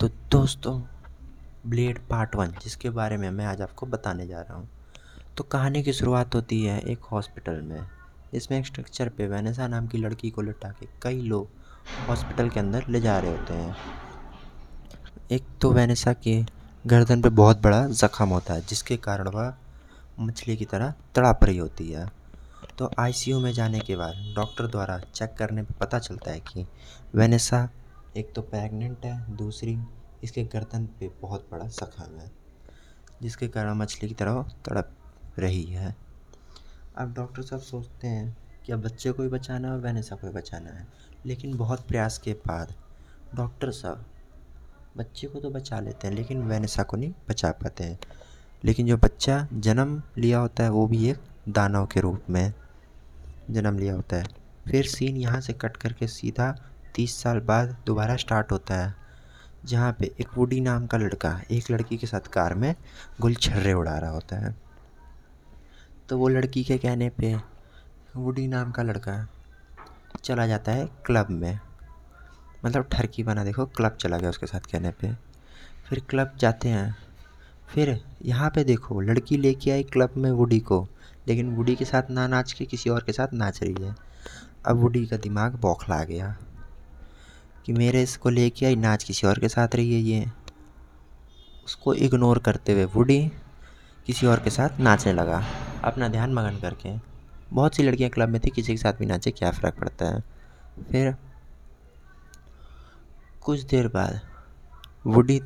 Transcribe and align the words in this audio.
तो 0.00 0.08
दोस्तों 0.30 0.72
blade 1.66 1.98
part 2.08 2.36
one 2.36 2.52
जिसके 2.62 2.90
बारे 2.90 3.16
में 3.16 3.30
मैं 3.30 3.44
आज 3.46 3.60
आपको 3.62 3.86
बताने 3.86 4.26
जा 4.26 4.40
रहा 4.40 4.56
हूँ 4.56 4.68
तो 5.36 5.44
कहानी 5.44 5.82
की 5.82 5.92
शुरुआत 5.92 6.34
होती 6.34 6.62
है 6.64 6.78
एक 6.82 7.04
हॉस्पिटल 7.04 7.60
में। 7.62 7.80
इसमें 8.34 8.58
एक 8.58 8.66
स्ट्रक्चर 8.66 9.08
पे 9.08 9.26
वैनेसा 9.28 9.66
नाम 9.68 9.86
की 9.86 9.98
लड़की 9.98 10.30
को 10.30 10.42
लटा 10.42 10.68
के 10.70 10.86
कई 11.02 11.20
लोग 11.22 12.08
हॉस्पिटल 12.08 12.48
के 12.48 12.60
अंदर 12.60 12.84
ले 12.88 13.00
जा 13.00 13.18
रहे 13.18 13.30
होते 13.30 13.54
हैं। 13.54 13.76
एक 15.30 15.42
तो 15.60 15.72
वैनेसा 15.72 16.12
के 16.12 16.40
गर्दन 16.84 17.22
पे 17.22 17.28
बहुत 17.30 17.60
बड़ा 17.62 17.86
ज़ख्म 17.88 18.28
होता 18.28 18.54
है, 18.54 18.60
जिसके 18.60 18.96
कारण 18.98 19.28
वह 19.28 19.52
मछली 20.20 20.56
की 20.56 20.64
तरह 20.64 20.94
तड़ाप 21.14 21.44
रही 21.44 21.58
होती 21.58 21.90
है। 21.90 22.06
तो 22.78 22.90
आईसीयू 22.98 23.40
में 23.40 23.52
जाने 23.52 23.80
के 23.80 23.96
बाद 23.96 24.32
डॉक्टर 24.36 24.66
द्वारा 24.66 24.98
चेक 25.04 25.34
करने 25.38 25.62
पर 25.62 25.74
पता 25.80 25.98
चलता 25.98 26.30
है 26.30 26.40
कि 26.42 26.66
वैनेसा 27.14 27.68
एक 28.16 28.32
तो 28.34 28.42
प्रेग्नेंट 28.42 29.04
है, 29.04 29.36
दूसरी 29.36 29.78
इसके 30.24 30.44
गर्दन 30.44 30.86
पे 31.00 31.10
बहुत 31.22 31.48
बड़ा 31.52 31.66
जख्म 31.66 32.18
है, 32.20 32.30
जिसके 33.22 33.48
कारण 33.48 33.74
मछली 33.74 34.08
की 34.08 34.14
तरह 34.14 34.42
तड़प 34.64 34.96
रही 35.38 35.64
है। 35.64 35.94
अब 36.96 37.12
डॉक्टर 37.14 37.42
साहब 37.42 37.62
सोचते 37.62 38.06
हैं 38.06 38.36
कि 38.66 38.72
अब 38.72 38.82
बच्चे 38.82 39.12
को 39.12 39.22
ही 39.22 39.28
बचाना 39.28 39.68
है 39.68 39.74
और 39.74 39.80
वैनेसा 39.80 40.16
को 40.16 40.26
ही 40.26 40.32
बचाना 40.32 40.70
है, 40.70 40.86
लेकिन 41.26 41.56
बहुत 41.56 41.86
प्रयास 41.88 42.18
के 42.18 42.32
बाद 42.46 42.74
डॉक्टर 43.34 43.70
साहब 43.70 44.04
बच्चे 44.96 45.26
को 45.26 45.40
तो 45.40 45.50
बचा 45.50 45.80
लेते 45.80 46.08
हैं, 46.08 46.14
लेकिन 46.14 46.42
वैनेसा 46.42 46.82
को 46.82 46.96
नहीं 46.96 47.12
बचा 47.28 47.50
पाते 47.52 47.84
हैं। 47.84 47.98
लेकिन 48.64 48.86
जो 48.86 48.96
बच्चा 48.96 49.46
जन्म 49.52 50.02
लिया 50.18 50.38
होता 50.38 50.64
है, 50.64 50.70
वो 50.70 50.86
भी 50.86 51.08
एक 51.10 51.18
दानव 51.48 51.86
के 51.86 52.00
रूप 52.00 52.24
में 52.30 52.52
जन्म 53.50 53.78
लिया 53.78 53.94
होता 53.94 54.16
है। 54.16 54.24
फिर 54.70 54.86
सीन 54.86 55.16
यहाँ 55.16 55.40
से 55.40 55.52
कट 55.52 55.76
करके 55.76 56.06
सीधा 56.06 56.54
तीस 56.94 57.22
साल 57.22 57.38
बाद 57.40 57.76
दोबारा 57.86 58.16
स्टार्ट 58.16 58.52
होता 58.52 58.74
है, 58.74 58.94
जहाँ 59.64 59.92
पे 59.92 60.14
एक 60.20 60.28
वुडी 60.36 60.60
नाम 60.60 60.86
का 60.86 60.98
लड़का 60.98 61.40
एक 61.50 61.70
लड़की 61.70 61.96
के 61.96 62.06
साथ 62.06 62.20
कार 62.20 62.54
में 62.54 62.74
गुल 63.20 63.34
छर्रे 63.34 63.72
उड़ा 63.72 63.98
रहा 63.98 64.10
होता 64.10 64.36
है। 64.36 64.54
तो 66.08 66.18
वो 66.18 66.28
लड़की 66.28 66.64
के 66.64 66.78
कहने 66.78 67.08
पे 67.08 67.34
वुडी 68.16 68.46
नाम 68.46 68.70
का 68.70 68.82
लड़का 68.82 69.28
चला 70.24 70.46
जाता 70.46 70.72
है 70.72 70.86
क्लब 71.06 71.30
में। 71.30 71.58
मतलब 72.64 72.88
ठरकी 72.92 73.22
बना, 73.22 73.44
देखो 73.44 73.66
क्लब 73.66 73.96
चला 73.96 74.18
गया 74.18 74.30
उसके 74.30 74.46
साथ 74.46 74.60
कहने 74.60 74.90
पे। 74.90 75.14
फिर 75.88 76.00
क्लब 76.00 76.32
जाते 76.38 76.68
हैं। 76.68 76.96
फिर 77.68 78.00
यहाँ 78.22 78.50
पे 78.50 78.64
देखो, 78.64 79.00
लड़की 79.00 79.36
लेके 79.36 79.70
आई 79.70 79.82
क्लब 79.82 80.14
में 80.16 80.30
वुडी 80.30 80.60
को, 80.60 80.88
लेकिन 81.28 81.54
वुडी 81.56 81.74
के 81.76 81.84
साथ 81.84 82.10
ना 82.10 82.26
नाच 82.26 82.52
के 82.52 82.64
किसी 82.64 82.90
और 82.90 83.02
के 83.02 83.12
साथ 83.12 83.32
नाच 83.32 83.62
रही 83.62 83.84
है। 83.84 83.94
अब 84.66 84.76
वुडी 84.76 85.06
का 85.06 85.16
दिमाग 85.16 85.54
बौखला 85.54 86.04
गया। 86.04 86.36
कि 87.66 87.72
मेरे 87.72 88.02
इसको 88.02 88.28
लेके 88.28 88.66
आई, 88.66 88.76
नाच 88.76 89.04
किसी 89.04 89.26
और 89.26 89.38
के 89.38 89.48
साथ 89.48 89.68
रही 89.74 89.94
है 89.94 90.00
ये। 90.00 90.26
उसको 91.64 91.94
इग्नोर 91.94 92.38
करते 92.38 92.72
हुए 92.72 92.84
वुडी 92.84 93.32
किसी 94.06 94.26
और 94.26 94.40
के 94.40 94.50
साथ 94.50 94.80
नाचने 94.80 95.12
लगा। 95.12 95.44
अपना 95.84 96.08
ध्यान 96.08 96.34
मगन 96.34 96.56
करके। 96.56 96.96
बहुत 97.52 97.74
सी 97.74 97.82
लड़कियाँ 97.82 98.10
क्लब 98.10 98.28
में 98.28 98.40
थी, 98.40 98.50
किसी 98.50 98.72
के 98.72 98.76
साथ 98.76 98.92
भी 98.92 99.06
नाचे, 99.06 99.30
क्या 99.30 99.50
फ़र्क 99.50 99.74
पड़ता 99.74 100.06
है? 100.06 100.20
फिर 100.90 101.14
कुछ 103.42 103.60
देर 103.60 103.88
बाद 103.88 104.20
वुडी 105.06 105.42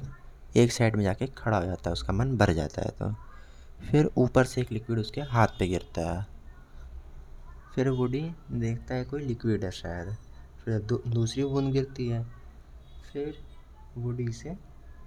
एक 0.56 0.72
साइड 0.72 0.96
में 0.96 1.04
जाके 1.04 1.26
खड़ा 1.26 1.58
हो 1.58 1.64
जाता 1.64 1.90
है, 1.90 1.92
उसका 1.92 2.12
मन 2.12 2.36
भर 2.36 2.52
जाता 2.52 2.82
है 2.82 2.88
तो। 2.88 3.14
फिर 3.90 4.10
ऊपर 4.16 4.44
से 4.44 4.60
एक 4.60 4.72
लिक्विड 4.72 4.98
उसके 4.98 5.20
हाथ 5.20 5.46
पे 5.46 5.66
गिरता 5.66 6.14
है। 6.14 6.26
फिर 7.74 7.88
वुडी 7.88 8.30
देखता 8.52 8.94
है 8.94 9.04
कोई 9.04 9.22
लिक्विड 9.22 9.64
है 9.64 9.70
शायद। 9.70 10.16
फिर 10.64 10.78
दूसरी 11.08 11.44
बूंद 11.44 11.72
गिरती 11.72 12.08
है। 12.08 12.24
फिर 13.12 13.34
वुडी 13.98 14.32
से 14.32 14.54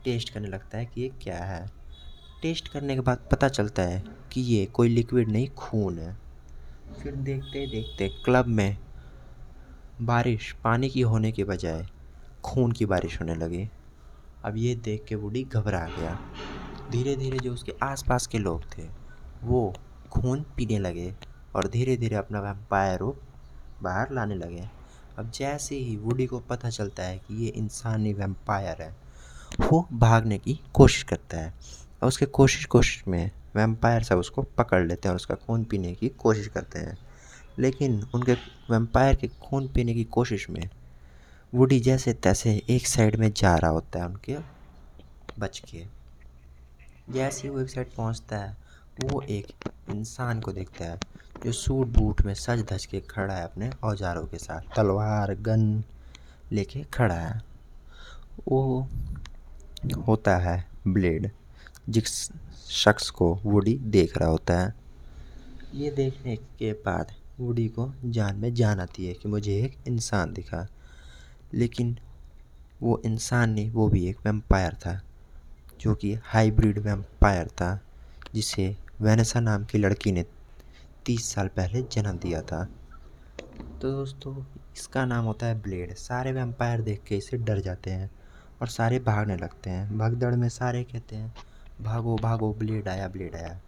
टेस्ट 0.04 0.34
करने 0.34 0.48
लगता 0.48 0.78
है 0.78 0.86
कि 0.86 1.02
ये 1.02 1.10
क्या 1.22 1.44
है। 1.44 1.66
टेस्ट 2.42 2.68
करने 2.68 2.96
के 2.96 3.02
बाद 3.02 3.28
पता 3.32 3.48
चलता 3.50 3.82
है 3.82 4.04
कि 4.32 4.42
ये 4.42 4.66
कोई 4.66 4.90
लिक्विड 4.90 5.30
नहीं, 5.30 5.50
खून 5.50 6.00
है। 6.00 6.18
फिर 7.04 7.16
देखते 7.16 7.66
देखते 7.68 8.10
क्लब 8.10 8.46
में 8.46 8.78
बारिश 10.02 10.52
पानी 10.64 10.90
की 10.90 11.02
होने 11.02 11.32
के 11.32 11.44
बजाय 11.44 11.88
खून 12.46 12.72
की 12.72 12.86
बारिश 12.86 13.20
होने 13.22 13.36
लगी। 13.36 13.70
अब 14.46 14.58
ये 14.58 14.76
देख 14.76 15.06
के 15.06 15.16
वुडी 15.16 15.44
घबरा 15.44 15.86
गया। 16.00 16.20
धीरे 16.92 17.16
धीरे 17.16 17.40
जो 17.40 17.54
उसके 17.54 17.74
आसपास 17.84 18.28
के 18.28 18.38
लोग 18.38 18.64
थे, 18.78 18.88
वो 19.44 19.74
खून 20.12 20.46
पीने 20.56 20.80
लगे 20.80 21.14
और 21.56 21.68
धीरे 21.68 21.98
धीरे 21.98 22.16
अपना 22.16 22.42
वैम्पायर 22.42 23.00
रूप 23.00 23.22
बाहर 23.82 24.12
लाने 24.12 24.36
लगे। 24.36 24.77
अब 25.18 25.32
जैसे 25.32 25.76
ही 25.76 25.98
वुडी 25.98 26.26
को 26.26 26.40
पता 26.40 26.70
चलता 26.70 27.04
है 27.04 27.18
कि 27.18 27.44
ये 27.44 27.50
इंसानी 27.50 28.14
वैम्पायर 28.14 28.82
है, 28.82 28.96
वो 29.72 29.88
भागने 29.94 30.38
की 30.38 30.60
कोशिश 30.74 31.04
करता 31.04 31.38
है। 31.38 31.54
और 32.02 32.08
उसके 32.08 32.26
कोशिश 32.26 32.66
कोशिश 32.66 33.04
में 33.08 33.32
वेम्पायर 33.56 34.04
सब 34.04 34.18
उसको 34.18 34.42
पकड़ 34.42 34.88
लेते 34.88 35.08
हैं 35.08 35.12
और 35.12 35.16
उसका 35.16 35.36
खून 35.36 35.64
पीने 35.64 35.96
की 35.96 36.10
कोशिश 36.10 36.48
करते 36.48 36.80
हैं। 36.80 36.98
लेकिन 37.60 38.08
उनके 38.14 38.34
वेम्पायर 38.72 39.16
के 39.16 39.28
खून 39.28 39.68
पीने 39.68 39.94
की 39.94 40.04
कोशिश 40.04 40.50
में 40.50 40.70
वुडी 41.56 41.80
जैसे 41.80 42.14
तैसे 42.14 42.64
एक 42.70 42.88
साइड 42.88 43.16
में 43.16 43.34
जा 43.34 43.56
रहा 43.56 43.72
होता 43.72 44.00
है 44.00 44.06
उनके 44.06 44.38
बच 45.40 45.60
के। 45.60 45.86
जैसे 47.10 47.42
ही 47.42 47.50
वो 47.50 47.60
एक 47.60 47.70
साइड 47.70 47.96
पहुँचता 47.96 48.38
है, 48.38 48.58
वो 49.04 49.22
एक 49.22 49.48
इंसान 49.90 50.42
को 50.42 50.52
देखता 50.52 50.86
है। 50.86 51.00
जो 51.46 51.52
सूट 51.52 51.88
बूट 51.88 52.22
में 52.22 52.34
सज 52.34 52.66
धज 52.72 52.86
के 52.86 53.00
खड़ा 53.00 53.34
है 53.34 53.44
अपने 53.44 53.72
औजारों 53.84 54.26
के 54.26 54.38
साथ, 54.38 54.62
तलवार, 54.76 55.36
गन 55.36 55.84
लेके 56.52 56.84
खड़ा 56.84 57.16
है। 57.16 57.42
वो 58.48 58.90
होता 60.08 60.38
है 60.38 60.68
ब्लेड, 60.88 61.32
जिस 61.90 62.32
शख्स 62.70 63.10
को 63.10 63.40
वुडी 63.46 63.78
देख 63.78 64.18
रहा 64.18 64.30
होता 64.30 64.60
है। 64.60 64.76
ये 65.76 65.92
देखने 65.92 66.36
के 66.36 66.74
बाद 66.74 67.12
वुडी 67.40 67.68
को 67.68 67.94
जान 68.06 68.36
में 68.36 68.54
जान 68.54 68.80
आती 68.80 69.06
है 69.06 69.14
कि 69.14 69.30
मुझे 69.30 69.58
एक 69.58 69.78
इंसान 69.88 70.34
दिखा। 70.34 70.68
लेकिन 71.54 72.00
वो 72.82 73.02
इंसान 73.06 73.50
नहीं, 73.50 73.72
वो 73.72 73.88
भी 73.88 74.08
एक 74.08 74.18
वैम्पायर 74.26 74.74
था, 74.74 75.02
जो 75.80 75.96
कि 75.96 76.14
हाइब्रिड 76.24 76.80
वैम्पायर 76.80 77.48
था, 77.48 77.82
जिसे 78.36 78.78
वैनसा 79.02 79.40
नाम 79.40 79.66
की 79.66 79.78
लड़की 79.78 80.12
ने 80.12 80.26
तीस 81.08 81.34
साल 81.34 81.48
पहले 81.48 81.82
जन्म 81.82 82.18
दिया 82.18 82.42
था। 82.42 82.64
तो 83.82 83.92
दोस्तों, 83.92 84.34
इसका 84.76 85.06
नाम 85.06 85.26
होता 85.26 85.46
है 85.46 85.62
ब्लेड। 85.62 85.94
सारे 85.96 86.32
वैम्पायर 86.32 86.82
देख 86.82 87.02
के 87.08 87.18
इसे 87.18 87.38
डर 87.38 87.60
जाते 87.60 87.92
हैं 87.92 88.10
और 88.62 88.68
सारे 88.68 89.00
भागने 89.00 89.38
लगते 89.38 89.70
हैं। 89.70 89.98
भगदड़ 89.98 90.34
में 90.36 90.50
सारे 90.50 90.84
कहते 90.84 91.16
हैं, 91.16 91.34
भागो 91.82 92.16
भागो, 92.16 92.54
ब्लेड 92.54 92.88
आया 92.88 93.08
ब्लेड 93.08 93.36
आया। 93.36 93.60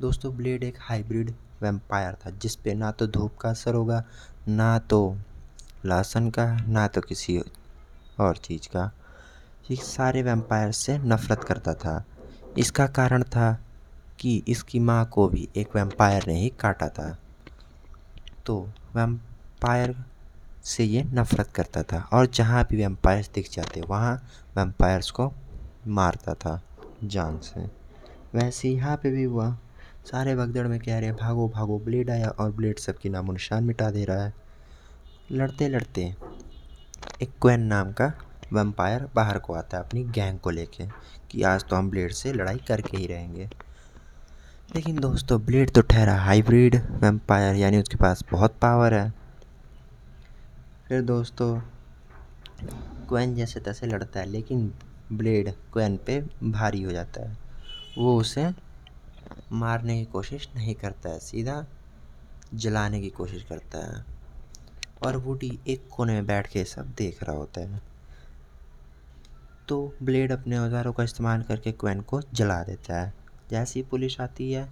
दोस्तों, 0.00 0.36
ब्लेड 0.36 0.64
एक 0.64 0.78
हाइब्रिड 0.80 1.34
वैम्पायर 1.62 2.14
था, 2.14 2.30
जिस 2.30 2.56
पे 2.56 2.74
ना 2.74 2.90
तो 2.90 3.06
धूप 3.06 3.36
का 3.36 3.50
असर 3.50 3.74
होगा, 3.74 4.04
ना 4.48 4.78
तो 4.78 5.16
लहसन 5.84 6.30
का, 6.30 6.46
ना 6.66 6.86
तो 6.88 7.00
किसी 7.00 7.40
और 8.20 8.36
चीज़ 8.36 8.68
का। 8.68 8.90
ये 9.70 9.76
सारे 9.76 10.22
वैम्पायर 10.22 10.72
से 10.72 10.98
नफ़रत 10.98 11.44
करता 11.44 11.74
था। 11.74 12.04
इसका 12.58 12.86
कारण 12.86 13.22
था 13.22 13.58
कि 14.20 14.42
इसकी 14.48 14.78
माँ 14.80 15.04
को 15.06 15.28
भी 15.28 15.48
एक 15.56 15.76
वैम्पायर 15.76 16.26
ने 16.26 16.38
ही 16.40 16.48
काटा 16.60 16.88
था। 16.88 17.10
तो 18.46 18.60
वैम्पायर 18.94 19.94
से 20.64 20.84
ये 20.84 21.02
नफ़रत 21.04 21.50
करता 21.54 21.82
था 21.82 21.98
और 22.12 22.26
जहाँ 22.26 22.64
भी 22.70 22.76
वैम्पायर्स 22.76 23.30
दिख 23.34 23.50
जाते, 23.52 23.80
वहाँ 23.80 24.14
वैम्पायर्स 24.56 25.10
को 25.10 25.32
मारता 25.88 26.34
था 26.34 26.60
जान 27.04 27.38
से। 27.38 27.60
वैसे 28.34 28.68
यहाँ 28.68 28.96
पे 28.96 29.10
भी 29.10 29.22
हुआ। 29.24 29.50
सारे 30.04 30.34
भगदड़ 30.36 30.66
में 30.66 30.78
कह 30.80 30.98
रहे 30.98 31.08
हैं, 31.08 31.16
भागो 31.16 31.48
भागो, 31.48 31.78
ब्लेड 31.78 32.10
आया 32.10 32.28
और 32.30 32.50
ब्लेड 32.52 32.78
सबकी 32.78 33.08
नामो 33.08 33.32
निशान 33.32 33.64
मिटा 33.64 33.90
दे 33.90 34.04
रहा 34.04 34.24
है। 34.24 34.32
लड़ते 35.32 35.68
लड़ते 35.68 36.02
एक 37.22 37.30
क्वेन 37.42 37.62
नाम 37.62 37.92
का 37.92 38.12
वैम्पायर 38.52 39.08
बाहर 39.14 39.38
को 39.38 39.54
आता 39.54 39.76
है 39.76 39.84
अपनी 39.84 40.02
गैंग 40.04 40.38
को 40.38 40.50
लेके 40.50 40.86
कि 41.30 41.42
आज 41.42 41.64
तो 41.64 41.76
हम 41.76 41.90
ब्लेड 41.90 42.12
से 42.12 42.32
लड़ाई 42.32 42.60
करके 42.68 42.96
ही 42.96 43.06
रहेंगे। 43.06 43.48
लेकिन 44.74 44.96
दोस्तों, 44.96 45.40
ब्लेड 45.40 45.70
तो 45.70 45.80
ठहरा 45.80 46.14
हाइब्रिड 46.16 46.76
वैम्पायर 46.76 47.56
यानी 47.56 47.78
उसके 47.78 47.96
पास 47.96 48.24
बहुत 48.30 48.56
पावर 48.62 48.94
है। 48.94 49.12
फिर 50.88 51.02
दोस्तों 51.02 51.60
क्वेन 53.08 53.34
जैसे 53.34 53.60
तैसे 53.60 53.86
लड़ता 53.86 54.20
है, 54.20 54.26
लेकिन 54.26 54.74
ब्लेड 55.12 55.52
क्वेन 55.72 55.96
पे 55.96 56.20
भारी 56.44 56.82
हो 56.82 56.92
जाता 56.92 57.28
है। 57.28 57.38
वो 57.98 58.16
उसे 58.16 58.50
मारने 59.52 59.98
की 59.98 60.04
कोशिश 60.04 60.48
नहीं 60.56 60.74
करता 60.74 61.08
है, 61.08 61.18
सीधा 61.18 61.66
जलाने 62.54 63.00
की 63.00 63.10
कोशिश 63.10 63.42
करता 63.42 63.78
है। 63.78 64.04
और 65.06 65.16
वुडी 65.16 65.58
एक 65.68 65.88
कोने 65.92 66.12
में 66.12 66.26
बैठ 66.26 66.46
के 66.46 66.64
सब 66.64 66.94
देख 66.98 67.22
रहा 67.22 67.36
होता 67.36 67.60
है। 67.60 67.82
तो 69.68 69.94
ब्लेड 70.02 70.32
अपने 70.32 70.58
औजारों 70.58 70.92
का 70.92 71.02
इस्तेमाल 71.02 71.42
करके 71.42 71.72
क्वेन 71.72 72.00
को 72.00 72.20
जला 72.34 72.62
देता 72.62 73.00
है। 73.00 73.27
जैसे 73.50 73.78
ही 73.80 73.86
पुलिस 73.86 74.20
आती 74.20 74.50
है 74.52 74.68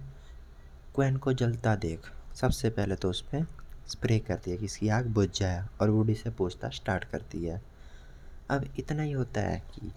क्वेन 0.95 1.17
को 1.17 1.33
जलता 1.33 1.75
देख। 1.75 2.11
सबसे 2.35 2.69
पहले 2.69 2.95
तो 2.95 3.09
उस 3.09 3.21
पर 3.21 3.45
स्प्रे 3.87 4.19
करती 4.19 4.51
है 4.51 4.57
कि 4.57 4.65
इसकी 4.65 4.89
आग 4.89 5.05
बुझ 5.07 5.29
जाए 5.39 5.65
और 5.81 5.89
वुडी 5.89 6.15
से 6.15 6.29
पूछता 6.29 6.69
स्टार्ट 6.69 7.03
करती 7.03 7.43
है। 7.45 7.61
अब 8.49 8.65
इतना 8.79 9.03
ही 9.03 9.11
होता 9.11 9.41
है 9.41 9.61
कि 9.71 9.91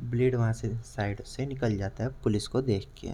ब्लेड 0.00 0.34
वहाँ 0.34 0.52
से 0.52 0.68
साइड 0.86 1.22
से 1.24 1.46
निकल 1.46 1.76
जाता 1.76 2.04
है 2.04 2.10
पुलिस 2.22 2.46
को 2.48 2.62
देख 2.62 2.88
के 2.98 3.12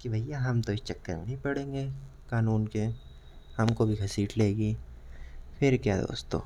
कि 0.00 0.08
भैया, 0.08 0.38
हम 0.38 0.62
तो 0.62 0.72
इस 0.72 0.82
चक्कर 0.82 1.16
में 1.16 1.24
नहीं 1.24 1.36
पड़ेंगे। 1.36 1.84
कानून 2.30 2.66
के 2.66 2.84
हमको 3.56 3.86
भी 3.86 3.94
घसीट 3.96 4.36
लेगी। 4.38 4.76
फिर 5.58 5.76
क्या 5.76 5.96
दोस्तों, 5.96 6.40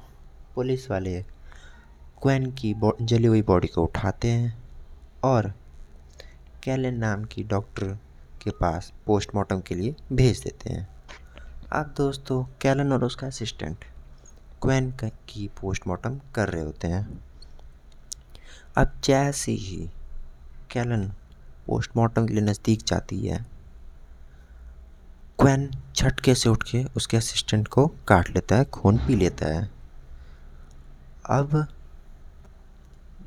पुलिस 0.54 0.90
वाले 0.90 1.22
क्वेन 2.22 2.50
की 2.52 2.74
जली 3.02 3.26
हुई 3.26 3.42
बॉडी 3.42 3.68
को 3.68 3.84
उठाते 3.84 4.28
हैं 4.28 4.56
और 5.24 5.52
कैलन 6.68 6.94
नाम 6.94 7.22
की 7.24 7.42
डॉक्टर 7.42 7.86
के 8.42 8.50
पास 8.50 8.92
पोस्टमार्टम 9.06 9.60
के 9.60 9.74
लिए 9.74 9.94
भेज 10.12 10.40
देते 10.40 10.70
हैं। 10.70 10.88
अब 11.72 11.94
दोस्तों, 11.96 12.42
कैलन 12.62 12.92
और 12.92 13.04
उसका 13.04 13.26
असिस्टेंट 13.26 13.84
क्वेन 14.62 14.90
की 15.28 15.46
पोस्टमार्टम 15.60 16.18
कर 16.34 16.48
रहे 16.48 16.64
होते 16.64 16.88
हैं। 16.88 17.22
अब 18.76 19.00
जैसे 19.04 19.52
ही 19.52 19.88
कैलन 20.70 21.08
पोस्टमार्टम 21.66 22.26
के 22.26 22.34
लिए 22.34 22.42
नज़दीक 22.42 22.82
जाती 22.82 23.26
है, 23.26 23.44
क्वेन 25.38 25.70
झटके 25.96 26.34
से 26.34 26.48
उठ 26.48 26.62
के 26.62 26.84
उसके 26.96 27.16
असिस्टेंट 27.16 27.68
को 27.68 27.86
काट 28.08 28.30
लेता 28.30 28.56
है, 28.56 28.64
खून 28.64 28.98
पी 28.98 29.16
लेता 29.16 29.54
है। 29.56 29.68
अब 31.30 31.66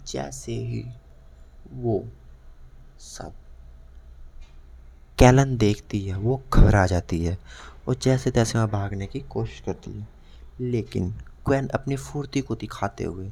जैसे 0.07 0.51
ही 0.53 0.85
वो 1.73 2.03
सब। 3.01 3.33
कैलन 5.19 5.57
देखती 5.57 6.01
है, 6.01 6.17
वो 6.17 6.43
घबरा 6.53 6.85
जाती 6.85 7.25
है 7.25 7.37
और 7.87 7.95
जैसे 7.95 8.31
तैसे 8.31 8.57
वहाँ 8.57 8.69
भागने 8.69 9.07
की 9.07 9.19
कोशिश 9.19 9.59
करती 9.59 9.91
है। 9.91 10.07
लेकिन 10.61 11.11
क्वेन 11.45 11.67
अपनी 11.67 11.95
फुर्ती 11.95 12.41
को 12.41 12.55
दिखाते 12.55 13.03
हुए 13.03 13.31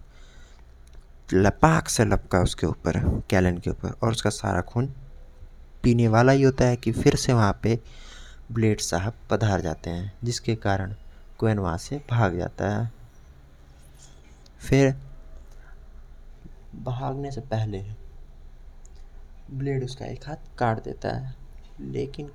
लपाक 1.34 1.88
से 1.88 2.06
लपका 2.06 2.40
उसके 2.40 2.68
ऊपर, 2.68 3.22
कैलन 3.30 3.58
के 3.58 3.70
ऊपर, 3.70 3.90
और 4.04 4.12
उसका 4.12 4.30
सारा 4.30 4.62
खून 4.62 4.94
पीने 5.84 6.08
वाला 6.08 6.32
ही 6.32 6.44
होता 6.44 6.66
है 6.66 6.76
कि 6.76 6.92
फिर 6.92 7.16
से 7.16 7.34
वहाँ 7.34 7.60
पे 7.64 7.80
ब्लेड 8.52 8.80
साहब 8.80 9.14
पधार 9.30 9.62
जाते 9.62 9.90
हैं, 9.90 10.18
जिसके 10.24 10.56
कारण 10.56 10.94
क्वेन 11.40 11.60
वहाँ 11.60 11.78
से 11.78 12.02
भाग 12.10 12.38
जाता 12.38 12.80
है। 12.80 12.92
फिर 14.60 14.96
भागने 16.76 17.32
से 17.32 17.42
पहले 17.42 18.09
ब्लेड 19.54 19.84
उसका 19.84 20.06
एक 20.06 20.28
हाथ 20.28 20.36
काट 20.58 20.84
देता 20.84 21.10
है। 21.10 21.36
लेकिन 21.82 22.28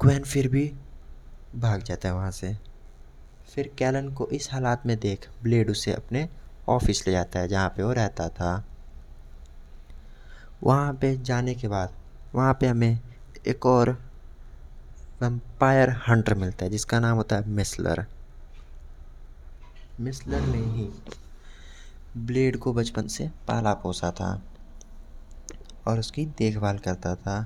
क्वेन 0.00 0.22
फिर 0.22 0.48
भी 0.48 0.74
भाग 1.56 1.82
जाता 1.82 2.08
है 2.08 2.14
वहाँ 2.14 2.30
से। 2.30 2.58
फिर 3.54 3.74
कैलन 3.78 4.12
को 4.12 4.26
इस 4.26 4.52
हालात 4.52 4.86
में 4.86 4.98
देख 4.98 5.28
ब्लेड 5.42 5.70
उसे 5.70 5.92
अपने 5.92 6.28
ऑफ़िस 6.68 7.06
ले 7.06 7.12
जाता 7.12 7.40
है, 7.40 7.48
जहाँ 7.48 7.68
पे 7.68 7.82
वो 7.82 7.92
रहता 7.92 8.28
था। 8.28 8.64
वहाँ 10.62 10.94
पे 10.94 11.16
जाने 11.16 11.54
के 11.54 11.68
बाद, 11.68 11.94
वहाँ 12.34 12.54
पे 12.54 12.66
हमें 12.66 13.00
एक 13.46 13.66
और 13.66 13.90
वैम्पायर 15.20 15.90
हंटर 15.90 16.34
मिलता 16.34 16.64
है, 16.64 16.70
जिसका 16.70 17.00
नाम 17.00 17.16
होता 17.16 17.36
है 17.36 17.48
मिसलर 17.48 18.06
मिसलर 20.00 20.40
ने 20.40 20.58
ही 20.58 20.88
ब्लेड 22.16 22.56
को 22.56 22.72
बचपन 22.72 23.06
से 23.06 23.28
पाला 23.48 23.74
पोसा 23.74 24.10
था। 24.10 24.42
और 25.86 25.98
उसकी 25.98 26.24
देखभाल 26.38 26.78
करता 26.78 27.14
था। 27.14 27.36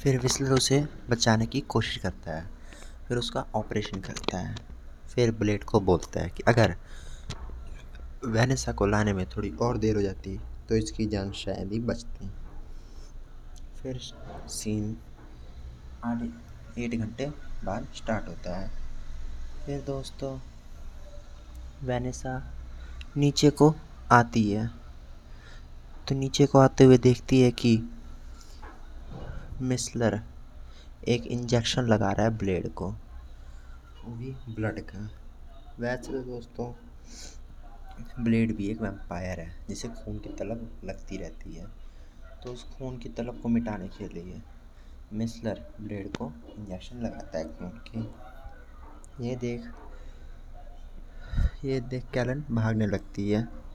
फिर 0.00 0.18
विस्लर 0.20 0.52
उसे 0.52 0.86
बचाने 1.10 1.46
की 1.46 1.60
कोशिश 1.60 1.96
करता 1.96 2.32
है। 2.32 2.46
फिर 3.08 3.16
उसका 3.16 3.44
ऑपरेशन 3.54 4.00
करता 4.00 4.38
है। 4.38 4.54
फिर 5.14 5.32
ब्लेड 5.32 5.64
को 5.64 5.80
बोलता 5.80 6.20
है 6.20 6.30
कि 6.30 6.42
अगर 6.48 6.76
वैनेसा 8.24 8.72
को 8.72 8.86
लाने 8.86 9.12
में 9.12 9.24
थोड़ी 9.26 9.50
और 9.50 9.78
देर 9.78 9.96
हो 9.96 10.02
जाती 10.02 10.38
तो 10.68 10.76
इसकी 10.76 11.06
जान 11.06 11.30
शायद 11.32 11.72
ही 11.72 11.78
बचती। 11.80 12.30
फिर 13.76 13.98
सीन 14.48 14.96
आठ 16.04 16.78
एट 16.78 16.94
घंटे 16.94 17.26
बाद 17.64 17.86
स्टार्ट 17.96 18.28
होता 18.28 18.56
है। 18.56 18.70
फिर 19.66 19.80
दोस्तों, 19.80 20.38
वैनेसा 21.82 22.34
नीचे 23.16 23.50
को 23.50 23.74
आती 24.12 24.50
है। 24.52 24.70
तो 26.08 26.14
नीचे 26.14 26.46
को 26.46 26.58
आते 26.58 26.84
हुए 26.84 26.98
देखती 26.98 27.40
है 27.40 27.50
कि 27.50 27.90
मिसलर 29.60 30.20
एक 31.08 31.26
इंजेक्शन 31.26 31.82
लगा 31.82 32.12
रहा 32.12 32.26
है 32.26 32.36
ब्लेड 32.38 32.68
को। 32.74 32.90
वो 34.04 34.14
भी 34.14 34.36
ब्लड 34.54 34.80
का। 34.80 35.10
वैसे 35.80 36.12
तो 36.12 36.18
दोस्तों 36.18 36.72
ब्लेड 38.24 38.56
भी 38.56 38.66
एक 38.66 38.82
वैम्पायर 38.82 39.40
है, 39.40 39.56
जिसे 39.68 39.88
खून 39.88 40.18
की 40.18 40.28
तलब 40.28 40.80
लगती 40.84 41.16
रहती 41.16 41.54
है। 41.54 41.66
तो 42.44 42.52
उस 42.52 42.64
खून 42.64 42.98
की 42.98 43.08
तलब 43.08 43.40
को 43.40 43.48
मिटाने 43.48 43.88
के 43.88 44.08
लिए 44.08 44.42
मिसलर 45.12 45.66
ब्लेड 45.80 46.16
को 46.16 46.32
इंजेक्शन 46.58 46.96
लगाता 46.96 47.38
है 47.38 47.44
खून 47.44 47.80
की। 47.88 49.28
ये 49.28 49.36
देख 49.36 49.72
ये 51.64 51.80
देख 51.80 52.04
कैलन 52.14 52.44
भागने 52.50 52.86
लगती 52.86 53.30
है। 53.30 53.65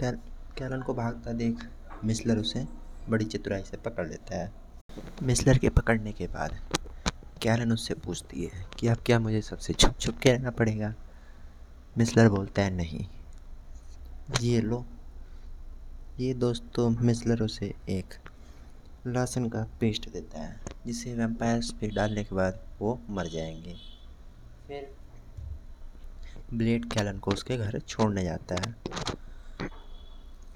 कैल 0.00 0.14
कैलन 0.58 0.82
को 0.82 0.94
भागता 0.94 1.32
देख 1.32 1.68
मिसलर 2.04 2.38
उसे 2.38 2.66
बड़ी 3.08 3.24
चतुराई 3.24 3.62
से 3.62 3.76
पकड़ 3.76 4.08
लेता 4.08 4.36
है। 4.36 4.52
मिसलर 5.22 5.58
के 5.58 5.68
पकड़ने 5.68 6.12
के 6.12 6.26
बाद 6.26 6.60
कैरन 7.42 7.72
उससे 7.72 7.94
पूछती 7.94 8.44
है 8.44 8.66
कि 8.78 8.88
अब 8.88 8.96
क्या 9.06 9.18
मुझे 9.18 9.42
सबसे 9.42 9.72
छुप 9.72 9.98
छुप 10.00 10.18
के 10.18 10.32
रहना 10.32 10.50
पड़ेगा? 10.50 10.94
मिसलर 11.98 12.28
बोलता 12.28 12.62
है, 12.62 12.70
नहीं। 12.70 13.06
ये 14.40 14.60
लो। 14.60 14.84
ये 16.20 16.34
दोस्तों 16.34 16.90
मिसलर 16.90 17.42
उसे 17.42 17.74
एक 17.88 18.14
लहसुन 19.06 19.48
का 19.48 19.66
पेस्ट 19.80 20.12
देता 20.12 20.40
है, 20.40 20.60
जिसे 20.86 21.14
वैम्पायर्स 21.14 21.72
पे 21.72 21.88
डालने 21.88 22.24
के 22.24 22.34
बाद 22.34 22.60
वो 22.80 23.00
मर 23.10 23.26
जाएँगे। 23.26 23.76
फिर 24.68 24.94
ब्लेड 26.54 26.92
कैलन 26.92 27.18
को 27.18 27.30
उसके 27.30 27.56
घर 27.56 27.78
छोड़ने 27.78 28.24
जाता 28.24 28.54
है। 28.54 28.76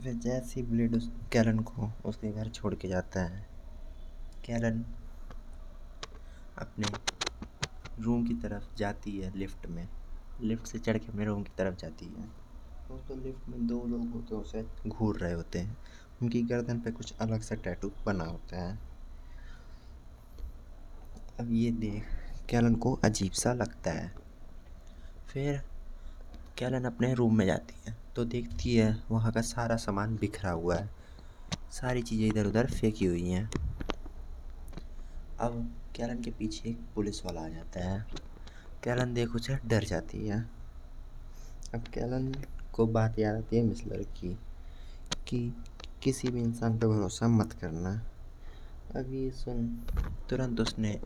फिर 0.02 0.14
जैसे 0.14 0.62
ब्लेड 0.62 0.94
उस 0.96 1.10
कैलन 1.32 1.58
को 1.58 1.90
उसके 2.04 2.32
घर 2.32 2.48
छोड़ 2.48 2.74
के 2.74 2.88
जाता 2.88 3.20
है, 3.20 3.46
कैलन 4.46 4.84
अपने 6.58 6.86
रूम 8.02 8.26
की 8.26 8.34
तरफ़ 8.34 8.76
जाती 8.76 9.18
है 9.18 9.36
लिफ्ट 9.38 9.66
में। 9.66 9.88
लिफ्ट 10.40 10.66
से 10.66 10.78
चढ़ 10.78 10.98
के 10.98 11.06
अपने 11.06 11.24
रूम 11.24 11.42
की 11.42 11.52
तरफ़ 11.58 11.74
जाती 11.74 12.06
है। 12.06 12.28
तो 13.08 13.14
लिफ्ट 13.14 13.48
में 13.48 13.66
दो 13.66 13.84
लोग 13.86 14.12
होते 14.12 14.34
हैं, 14.34 14.42
उसे 14.42 14.66
घूर 14.86 15.18
रहे 15.18 15.32
होते 15.32 15.58
हैं। 15.58 15.76
उनकी 16.22 16.42
गर्दन 16.42 16.80
पे 16.80 16.90
कुछ 16.90 17.14
अलग 17.20 17.40
सा 17.40 17.54
टैटू 17.54 17.92
बना 18.06 18.24
होता 18.24 18.62
है। 18.62 18.78
अब 21.40 21.52
ये 21.52 21.70
देख 21.70 22.04
कैलन 22.50 22.74
को 22.74 22.94
अजीब 23.04 23.32
सा 23.32 23.52
लगता 23.52 23.90
है। 23.90 24.14
फिर 25.28 25.62
कैलन 26.58 26.84
अपने 26.84 27.14
रूम 27.14 27.36
में 27.36 27.46
जाती 27.46 27.74
है। 27.86 28.07
तो 28.18 28.24
देखती 28.24 28.76
है, 28.76 29.02
वहाँ 29.10 29.32
का 29.32 29.40
सारा 29.40 29.76
सामान 29.76 30.16
बिखरा 30.16 30.50
हुआ 30.50 30.76
है। 30.76 30.90
सारी 31.70 32.02
चीज़ें 32.02 32.26
इधर 32.28 32.46
उधर 32.46 32.66
फेंकी 32.66 33.04
हुई 33.04 33.28
हैं। 33.28 33.50
अब 35.40 35.76
कैलन 35.96 36.22
के 36.22 36.30
पीछे 36.30 36.68
एक 36.68 36.78
पुलिस 36.94 37.26
वाला 37.26 37.40
आ 37.40 37.48
जाता 37.48 37.80
है। 37.80 38.06
कैलन 38.84 39.14
देख 39.14 39.34
उसे 39.34 39.58
डर 39.66 39.84
जाती 39.84 40.26
है। 40.28 40.50
अब 41.74 41.84
कैलन 41.94 42.34
को 42.72 42.86
बात 42.86 43.18
याद 43.18 43.36
आती 43.36 43.56
है 43.56 43.62
मिसलर 43.62 44.02
की 44.02 44.38
कि 45.28 45.54
किसी 46.02 46.28
भी 46.28 46.40
इंसान 46.40 46.78
पर 46.78 46.86
भरोसा 46.86 47.28
मत 47.28 47.52
करना। 47.52 47.94
अब 48.96 49.12
ये 49.14 49.30
सुन, 49.30 49.86
तुरंत 50.30 50.60
उसने 50.60 51.00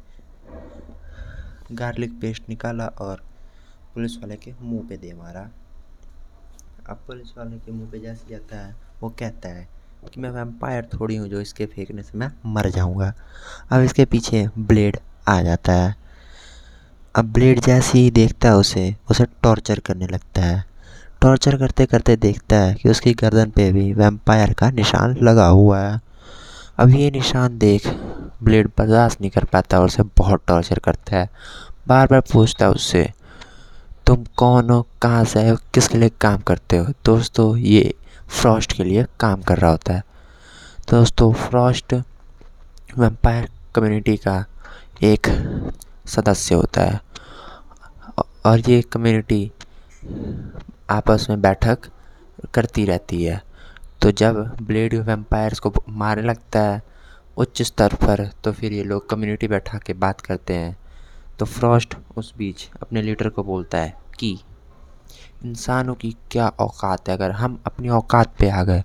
गार्लिक 1.72 2.20
पेस्ट 2.20 2.48
निकाला 2.48 2.86
और 2.86 3.24
पुलिस 3.94 4.18
वाले 4.18 4.36
के 4.36 4.54
मुँह 4.60 4.88
पे 4.88 4.96
दे 4.96 5.12
मारा। 5.12 5.50
अब 6.90 6.98
पुलिस 7.06 7.32
वाले 7.38 7.56
के 7.56 7.72
मुँह 7.72 7.90
पे 7.90 7.98
जैसे 7.98 8.30
जाता 8.30 8.56
है, 8.56 8.74
वो 9.02 9.08
कहता 9.08 9.48
है 9.48 9.68
कि 10.12 10.20
मैं 10.20 10.30
वैम्पायर 10.30 10.88
थोड़ी 10.92 11.16
हूँ 11.16 11.28
जो 11.28 11.40
इसके 11.40 11.66
फेंकने 11.66 12.02
से 12.02 12.18
मैं 12.18 12.30
मर 12.46 12.68
जाऊँगा। 12.70 13.12
अब 13.70 13.82
इसके 13.82 14.04
पीछे 14.04 14.46
ब्लेड 14.58 14.96
आ 15.28 15.40
जाता 15.42 15.72
है। 15.72 15.94
अब 17.16 17.32
ब्लेड 17.32 17.60
जैसे 17.60 17.98
ही 17.98 18.10
देखता 18.10 18.48
है 18.48 18.56
उसे 18.56 18.94
उसे 19.10 19.24
टॉर्चर 19.42 19.78
करने 19.78 20.06
लगता 20.06 20.42
है। 20.42 20.64
टॉर्चर 21.22 21.56
करते 21.56 21.86
करते 21.86 22.16
देखता 22.16 22.56
है 22.56 22.74
कि 22.74 22.88
उसकी 22.88 23.12
गर्दन 23.14 23.50
पे 23.50 23.70
भी 23.72 23.92
वैम्पायर 23.92 24.52
का 24.52 24.70
निशान 24.70 25.16
लगा 25.22 25.46
हुआ 25.46 25.80
है। 25.80 26.00
अब 26.78 26.90
ये 26.90 27.10
निशान 27.10 27.58
देख 27.58 27.86
ब्लेड 28.42 28.68
बर्दाश्त 28.78 29.20
नहीं 29.20 29.30
कर 29.30 29.44
पाता 29.44 29.80
और 29.80 29.86
उसे 29.86 30.02
बहुत 30.18 30.42
टॉर्चर 30.46 30.78
करता 30.78 31.16
है। 31.16 31.28
बार 31.88 32.06
बार 32.06 32.20
पूछता 32.32 32.64
है 32.64 32.70
उससे 32.70 33.10
तुम 34.06 34.24
कौन 34.36 34.70
हो, 34.70 34.86
कहाँ 35.02 35.24
से 35.24 35.38
आए 35.38 35.50
हो, 35.50 35.56
किसके 35.74 35.98
लिए 35.98 36.08
काम 36.20 36.38
करते 36.38 36.76
हो? 36.76 36.86
दोस्तों, 37.04 37.56
ये 37.56 37.94
फ्रॉस्ट 38.28 38.72
के 38.72 38.84
लिए 38.84 39.06
काम 39.20 39.42
कर 39.42 39.58
रहा 39.58 39.70
होता 39.70 39.92
है। 39.92 40.02
दोस्तों 40.90 41.32
फ्रॉस्ट 41.32 41.94
वेम्पायर 42.98 43.48
कम्युनिटी 43.74 44.16
का 44.16 44.44
एक 45.02 45.28
सदस्य 46.06 46.54
होता 46.54 46.82
है। 46.82 47.00
और 48.46 48.70
ये 48.70 48.82
कम्युनिटी 48.82 49.52
आपस 50.90 51.26
में 51.30 51.40
बैठक 51.42 51.78
करती 52.54 52.84
रहती 52.84 53.22
है। 53.24 53.42
तो 54.02 54.10
जब 54.10 54.56
ब्लेड 54.62 54.94
वेम्पायर्स 54.94 55.58
को 55.58 55.72
मारने 55.88 56.22
लगता 56.22 56.60
है 56.60 56.82
उच्च 57.36 57.62
स्तर 57.62 57.94
पर 57.94 58.26
तो 58.44 58.52
फिर 58.52 58.72
ये 58.72 58.84
लोग 58.84 59.08
कम्युनिटी 59.08 59.48
बैठा 59.48 59.78
के 59.78 59.92
बात 59.92 60.20
करते 60.20 60.54
हैं। 60.54 60.76
तो 61.42 61.46
फ्रॉस्ट 61.46 61.94
उस 62.16 62.32
बीच 62.38 62.70
अपने 62.82 63.02
लीडर 63.02 63.28
को 63.28 63.42
बोलता 63.44 63.78
है 63.78 63.94
कि, 64.18 64.40
इंसानों 65.44 65.94
की 65.94 66.16
क्या 66.30 66.48
औकात 66.48 67.08
है? 67.08 67.14
अगर 67.14 67.30
हम 67.30 67.62
अपनी 67.66 67.88
औकात 67.88 68.34
पे 68.38 68.50
आ 68.50 68.62
गए 68.64 68.82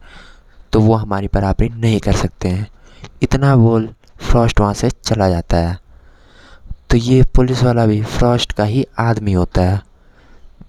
तो 0.74 0.80
वो 0.80 0.94
हमारी 0.94 1.30
बराबरी 1.34 1.70
नहीं 1.70 2.00
कर 2.00 2.14
सकते 2.14 2.48
हैं। 2.48 2.68
इतना 3.22 3.56
बोल 3.56 3.94
फ्रॉस्ट 4.18 4.60
वहाँ 4.60 4.74
से 4.74 4.90
चला 4.90 5.30
जाता 5.30 5.58
है। 5.58 5.78
तो 6.90 6.98
ये 6.98 7.24
पुलिस 7.24 7.64
वाला 7.64 7.86
भी 7.86 8.04
फ्रॉस्ट 8.04 8.54
का 8.54 8.64
ही 8.64 8.86
आदमी 9.00 9.34
होता 9.34 9.62
है। 9.62 9.82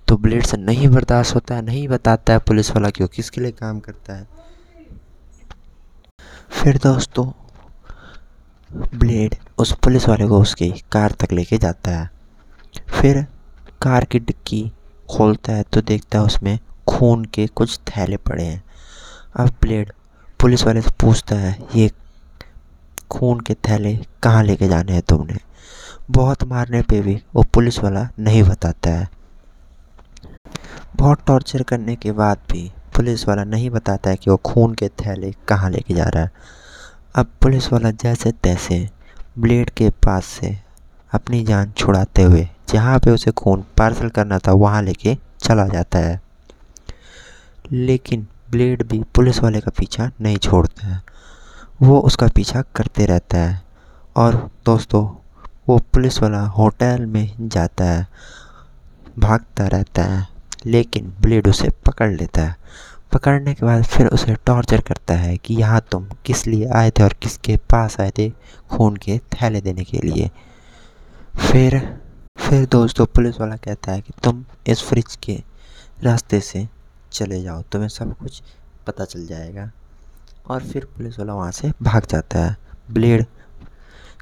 तो 0.08 0.16
ब्लेड 0.16 0.46
से 0.46 0.56
नहीं 0.56 0.88
बर्दाश्त 0.88 1.34
होता 1.34 1.54
है, 1.54 1.62
नहीं 1.62 1.88
बताता 1.88 2.32
है 2.32 2.38
पुलिस 2.38 2.70
वाला 2.70 2.90
कि 2.90 3.04
वो 3.04 3.08
किसके 3.08 3.40
लिए 3.40 3.50
काम 3.50 3.80
करता 3.80 4.14
है। 4.14 4.28
फिर 6.50 6.76
दोस्तों 6.76 7.47
ब्लेड 8.70 9.34
उस 9.58 9.72
पुलिस 9.74 10.08
वाले 10.08 10.26
को 10.28 10.40
उसकी 10.40 10.70
कार 10.92 11.12
तक 11.12 11.32
लेके 11.32 11.58
जाता 11.58 11.90
है। 11.90 12.10
फिर 12.90 13.22
कार 13.82 14.04
की 14.04 14.18
डिक्की 14.18 14.60
खोलता 15.10 15.52
है 15.52 15.62
तो 15.62 15.80
देखता 15.80 16.18
है 16.18 16.24
उसमें 16.24 16.58
खून 16.88 17.24
के 17.24 17.46
कुछ 17.46 17.78
थैले 17.88 18.16
पड़े 18.16 18.44
हैं। 18.44 18.62
अब 19.36 19.48
ब्लेड 19.62 19.92
पुलिस 20.40 20.64
वाले 20.64 20.80
से 20.82 20.90
पूछता 21.00 21.36
है, 21.36 21.56
ये 21.76 21.90
खून 23.10 23.40
के 23.40 23.54
थैले 23.54 23.94
कहाँ 24.22 24.42
लेके 24.44 24.68
जाने 24.68 24.92
हैं 24.92 25.02
तुमने? 25.02 25.36
बहुत 26.10 26.44
मारने 26.44 26.82
पे 26.82 27.00
भी, 27.00 27.14
वो 27.34 27.42
पुलिस 27.54 27.78
वाला 27.78 28.08
नहीं 28.18 28.42
बताता 28.42 28.90
है। 28.90 29.08
बहुत 30.96 31.24
टॉर्चर 31.26 31.62
करने 31.62 31.96
के 31.96 32.12
बाद 32.12 32.38
भी 32.50 32.70
पुलिस 32.96 33.26
वाला 33.28 33.44
नहीं 33.44 33.70
बताता 33.70 34.10
है 34.10 34.16
कि 34.16 34.30
वो 34.30 34.36
खून 34.36 34.74
के 34.74 34.88
थैले 34.88 35.32
कहाँ 35.48 35.70
लेके 35.70 35.94
जा 35.94 36.04
रहा 36.04 36.22
है। 36.22 36.30
अब 37.18 37.26
पुलिस 37.42 37.72
वाला 37.72 37.90
जैसे 37.90 38.32
तैसे 38.32 38.90
ब्लेड 39.38 39.70
के 39.70 39.90
पास 39.90 40.24
से 40.24 40.58
अपनी 41.12 41.44
जान 41.44 41.72
छुड़ाते 41.72 42.22
हुए, 42.22 42.48
जहाँ 42.72 42.98
पे 42.98 43.10
उसे 43.10 43.30
खून 43.30 43.64
पार्सल 43.78 44.08
करना 44.08 44.38
था, 44.38 44.52
वहाँ 44.52 44.82
लेके 44.82 45.16
चला 45.40 45.66
जाता 45.66 45.98
है। 45.98 46.22
लेकिन 47.72 48.26
ब्लेड 48.50 48.82
भी 48.82 49.02
पुलिस 49.14 49.40
वाले 49.40 49.60
का 49.60 49.70
पीछा 49.78 50.10
नहीं 50.20 50.36
छोड़ता 50.36 50.86
है। 50.86 51.02
वो 51.82 52.00
उसका 52.00 52.28
पीछा 52.28 52.62
करते 52.62 53.06
रहता 53.06 53.38
है 53.38 53.62
और 54.16 54.50
दोस्तों, 54.64 55.08
वो 55.68 55.78
पुलिस 55.78 56.22
वाला 56.22 56.42
होटल 56.42 57.06
में 57.06 57.34
जाता 57.40 57.84
है, 57.84 58.06
भागता 59.18 59.66
रहता 59.66 60.02
है, 60.02 60.28
लेकिन 60.66 61.14
ब्लेड 61.20 61.48
उसे 61.48 61.68
पकड़ 61.86 62.10
लेता 62.10 62.42
है। 62.42 62.56
पकड़ने 63.12 63.54
के 63.54 63.66
बाद 63.66 63.84
फिर 63.84 64.06
उसे 64.06 64.34
टॉर्चर 64.46 64.80
करता 64.80 65.14
है 65.14 65.36
कि 65.36 65.54
यहाँ 65.54 65.80
तुम 65.92 66.08
किस 66.26 66.46
लिए 66.46 66.68
आए 66.76 66.90
थे 66.90 67.02
और 67.02 67.12
किसके 67.12 67.56
पास 67.70 68.00
आए 68.00 68.10
थे 68.18 68.28
खून 68.70 68.96
के 68.96 69.18
थैले 69.18 69.60
देने 69.60 69.84
के 69.84 69.98
लिए। 69.98 70.30
फिर 71.40 71.78
फिर 72.38 72.66
दोस्तों 72.66 73.06
पुलिस 73.06 73.40
वाला 73.40 73.56
कहता 73.56 73.92
है 73.92 74.00
कि 74.00 74.12
तुम 74.24 74.44
इस 74.66 74.82
फ्रिज 74.82 75.16
के 75.16 75.42
रास्ते 76.02 76.40
से 76.40 76.66
चले 77.12 77.42
जाओ, 77.42 77.62
तुम्हें 77.62 77.88
सब 77.88 78.16
कुछ 78.16 78.42
पता 78.86 79.04
चल 79.04 79.26
जाएगा। 79.26 79.70
और 80.46 80.62
फिर 80.62 80.84
पुलिस 80.86 81.18
वाला 81.18 81.34
वहाँ 81.34 81.50
से 81.52 81.72
भाग 81.82 82.06
जाता 82.06 82.44
है, 82.44 82.56
ब्लेड 82.90 83.24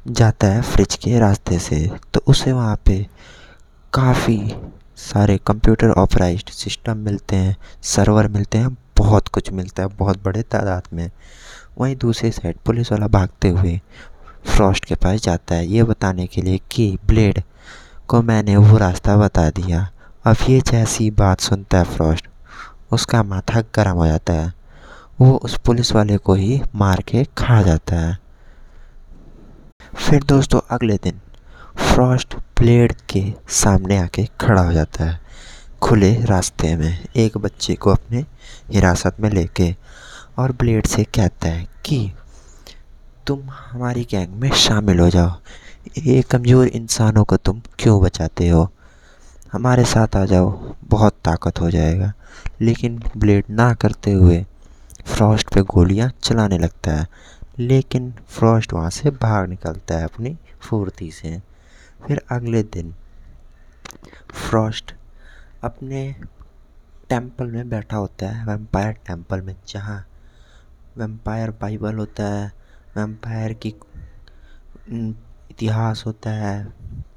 जाता 0.09 0.47
है 0.47 0.63
फ्रिज 0.63 0.95
के 0.95 1.19
रास्ते 1.19 1.59
से। 1.59 1.79
तो 2.15 2.21
उसे 2.27 2.53
वहाँ 2.53 2.77
पे 2.87 3.07
काफ़ी 3.93 4.39
सारे 4.97 5.39
कंप्यूटर 5.47 5.91
ऑपराइज्ड 5.91 6.51
सिस्टम 6.51 6.97
मिलते 6.97 7.37
हैं 7.37 7.57
सर्वर 7.83 8.29
मिलते 8.29 8.59
हैं, 8.59 8.77
बहुत 8.97 9.29
कुछ 9.29 9.51
मिलता 9.53 9.83
है, 9.83 9.89
बहुत 9.89 10.25
बड़े 10.25 10.43
तादाद 10.43 10.83
में। 10.93 11.11
वहीं 11.79 11.97
दूसरी 11.97 12.31
साइड 12.31 12.57
पुलिस 12.57 12.93
वाला 12.93 13.07
भागते 13.07 13.49
हुए 13.49 13.81
फ्रॉस्ट 14.47 14.85
के 14.85 14.95
पास 14.95 15.21
जाता 15.21 15.55
है। 15.55 15.67
ये 15.67 15.83
बताने 15.83 16.27
के 16.27 16.43
लिए 16.43 16.61
कि 16.71 16.99
ब्लेड 17.07 17.43
को 18.09 18.23
मैंने 18.23 18.57
वो 18.57 18.77
रास्ता 18.77 19.17
बता 19.17 19.51
दिया। 19.51 19.91
अब 20.25 20.37
ये 20.49 20.61
जैसी 20.61 21.11
बात 21.11 21.41
सुनता 21.41 21.79
है 21.79 21.85
फ्रॉस्ट 21.85 22.29
उसका 22.93 23.23
माथा 23.23 23.61
गर्म 23.61 23.97
हो 23.97 24.07
जाता 24.07 24.33
है। 24.33 24.53
वो 25.21 25.33
उस 25.37 25.59
पुलिस 25.59 25.93
वाले 25.93 26.17
को 26.17 26.35
ही 26.35 26.63
मार 26.75 27.01
के 27.01 27.25
खा 27.25 27.63
जाता 27.63 27.97
है। 27.97 28.19
फिर 29.95 30.25
दोस्तों, 30.25 30.61
अगले 30.71 30.97
दिन 30.97 31.21
फ्रॉस्ट 31.79 32.35
ब्लेड 32.35 32.93
के 32.93 33.33
सामने 33.49 33.99
आके 33.99 34.29
खड़ा 34.41 34.63
हो 34.63 34.73
जाता 34.73 35.05
है। 35.05 35.21
खुले 35.83 36.25
रास्ते 36.25 36.77
में 36.77 37.07
एक 37.17 37.39
बच्चे 37.39 37.75
को 37.75 37.91
अपने 37.91 38.25
हिरासत 38.73 39.17
में 39.21 39.31
लेके 39.31 39.75
और 40.39 40.53
ब्लेड 40.53 40.87
से 40.87 41.05
कहता 41.05 41.49
है 41.49 41.69
कि, 41.85 42.13
तुम 43.27 43.43
हमारी 43.51 44.07
गैंग 44.11 44.29
में 44.29 44.51
शामिल 44.51 44.99
हो 44.99 45.11
जाओ। 45.11 45.33
ये 45.99 46.23
कमज़ोर 46.23 46.67
इंसानों 46.67 47.25
को 47.25 47.37
तुम 47.37 47.63
क्यों 47.79 48.03
बचाते 48.03 48.49
हो? 48.49 48.73
हमारे 49.53 49.85
साथ 49.85 50.17
आ 50.17 50.25
जाओ, 50.25 50.75
बहुत 50.85 51.13
ताकत 51.25 51.61
हो 51.61 51.71
जाएगा। 51.71 52.13
लेकिन 52.61 53.03
ब्लेड 53.17 53.45
ना 53.51 53.75
करते 53.75 54.13
हुए 54.13 54.47
फ्रॉस्ट 55.07 55.55
पे 55.55 55.63
गोलियाँ 55.63 56.13
चलाने 56.23 56.59
लगता 56.59 56.91
है। 56.91 57.07
लेकिन 57.59 58.15
फ्रॉस्ट 58.29 58.73
वहाँ 58.73 58.91
से 58.91 59.11
भाग 59.11 59.49
निकलता 59.49 59.95
है 59.95 60.05
अपनी 60.05 60.37
फुर्ती 60.61 61.11
से। 61.11 61.56
फिर 62.01 62.21
अगले 62.31 62.63
दिन 62.63 62.95
फ्रॉस्ट 64.31 64.95
अपने 65.65 66.01
टेंपल 67.09 67.47
में 67.47 67.69
बैठा 67.69 67.97
होता 67.97 68.29
है 68.29 68.47
वेम्पायर 68.47 68.93
टेंपल 69.07 69.41
में, 69.43 69.55
जहाँ 69.69 70.07
वेम्पायर 70.99 71.51
बाइबल 71.61 71.97
होता 71.97 72.25
है 72.25 72.53
वेम्पायर 72.97 73.53
की 73.53 73.75
इतिहास 75.51 76.03
होता 76.07 76.31
है, 76.31 76.65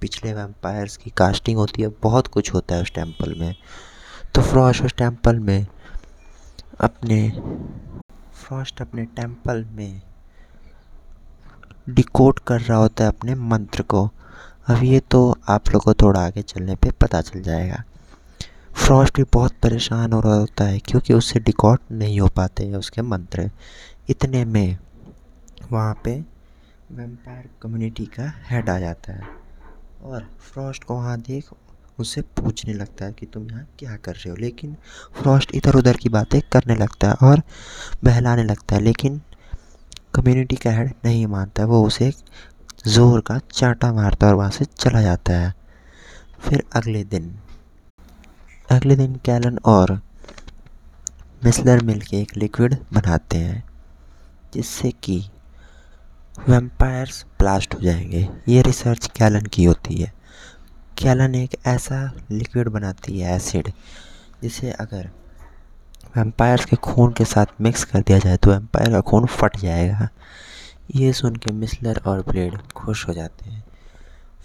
पिछले 0.01 0.33
वेम्पायर्स 0.33 0.97
की 0.97 1.09
कास्टिंग 1.09 1.57
होती 1.57 1.81
है, 1.81 1.87
बहुत 2.03 2.27
कुछ 2.27 2.53
होता 2.53 2.75
है 2.75 2.81
उस 2.81 2.93
टेंपल 2.93 3.33
में। 3.39 3.55
तो 4.35 4.41
फ्रॉस्ट 4.41 4.83
उस 4.83 4.93
टेंपल 4.95 5.39
में 5.39 5.65
अपने 6.79 7.29
फ्रॉस्ट 8.33 8.81
अपने 8.81 9.05
टेंपल 9.15 9.63
में 9.71 10.01
डिकोड 11.89 12.39
कर 12.39 12.61
रहा 12.61 12.77
होता 12.77 13.03
है 13.03 13.09
अपने 13.09 13.35
मंत्र 13.35 13.83
को। 13.83 14.09
अब 14.69 14.83
ये 14.83 14.99
तो 15.11 15.19
आप 15.49 15.69
लोग 15.69 15.83
को 15.83 15.93
थोड़ा 15.93 16.19
आगे 16.21 16.41
चलने 16.41 16.75
पे 16.75 16.91
पता 16.91 17.21
चल 17.21 17.41
जाएगा। 17.41 17.83
फ्रॉस्ट 18.75 19.15
भी 19.15 19.23
बहुत 19.33 19.53
परेशान 19.63 20.13
हो 20.13 20.19
रहा 20.21 20.33
होता 20.33 20.63
है 20.63 20.79
क्योंकि 20.79 21.13
उससे 21.13 21.39
डिकॉट 21.39 21.79
नहीं 21.91 22.19
हो 22.19 22.27
पाते 22.27 22.65
हैं 22.65 22.75
उसके 22.75 23.01
मंत्र। 23.01 23.49
इतने 24.09 24.43
में 24.45 24.77
वहाँ 25.71 25.93
पे 26.03 26.11
वेम्पायर 26.91 27.49
कम्युनिटी 27.61 28.05
का 28.05 28.31
हेड 28.49 28.69
आ 28.69 28.77
जाता 28.79 29.13
है 29.13 29.27
और 30.03 30.27
फ्रॉस्ट 30.41 30.83
को 30.83 30.95
वहाँ 30.95 31.19
देख 31.19 31.49
उससे 31.99 32.21
पूछने 32.21 32.73
लगता 32.73 33.05
है 33.05 33.13
कि 33.13 33.25
तुम 33.25 33.49
यहाँ 33.49 33.65
क्या 33.79 33.95
कर 33.95 34.13
रहे 34.13 34.29
हो? 34.29 34.35
लेकिन 34.35 34.75
फ्रॉस्ट 35.21 35.55
इधर 35.55 35.75
उधर 35.75 35.97
की 35.97 36.09
बातें 36.09 36.39
करने 36.51 36.75
लगता 36.75 37.09
है 37.09 37.29
और 37.29 37.41
बहलाने 38.03 38.43
लगता 38.43 38.75
है, 38.75 38.81
लेकिन 38.81 39.21
कम्युनिटी 40.15 40.55
का 40.55 40.71
हेड 40.71 40.93
नहीं 41.05 41.25
मानता। 41.27 41.61
है 41.61 41.67
वो 41.67 41.83
उसे 41.87 42.11
ज़ोर 42.87 43.21
का 43.21 43.37
चाटा 43.53 43.91
मारता 43.93 44.25
है 44.25 44.31
और 44.31 44.37
वहाँ 44.37 44.51
से 44.51 44.65
चला 44.65 45.01
जाता 45.01 45.33
है। 45.33 45.53
फिर 46.39 46.63
अगले 46.73 47.03
दिन 47.03 47.33
अगले 48.69 48.95
दिन 48.95 49.15
कैलन 49.15 49.57
और 49.65 49.91
मिसलर 51.41 51.83
मिल 51.83 52.01
के 52.01 52.17
एक 52.17 52.35
लिक्विड 52.37 52.75
बनाते 52.93 53.37
हैं, 53.37 53.63
जिससे 54.53 54.91
कि 55.03 55.19
वेम्पायर्स 56.49 57.23
ब्लास्ट 57.39 57.75
हो 57.75 57.79
जाएँगे। 57.79 58.27
ये 58.49 58.61
रिसर्च 58.61 59.07
कैलन 59.17 59.45
की 59.45 59.63
होती 59.63 59.95
है। 59.95 60.11
कैलन 60.97 61.35
एक 61.35 61.55
ऐसा 61.67 62.01
लिक्विड 62.31 62.69
बनाती 62.69 63.19
है 63.19 63.35
एसिड, 63.35 63.71
जिसे 64.41 64.71
अगर 64.71 65.09
वेम्पायर्स 66.17 66.65
के 66.65 66.75
खून 66.75 67.13
के 67.13 67.25
साथ 67.25 67.61
मिक्स 67.61 67.83
कर 67.83 67.99
दिया 67.99 68.19
जाए 68.19 68.37
तो 68.37 68.51
वेम्पायर 68.51 68.91
का 68.91 69.01
खून 69.01 69.25
फट 69.27 69.57
जाएगा। 69.57 70.07
ये 70.89 71.11
सुन 71.13 71.35
के 71.35 71.53
मिसलर 71.53 72.01
और 72.07 72.21
ब्लेड 72.21 72.57
खुश 72.75 73.07
हो 73.07 73.13
जाते 73.13 73.49
हैं। 73.49 73.63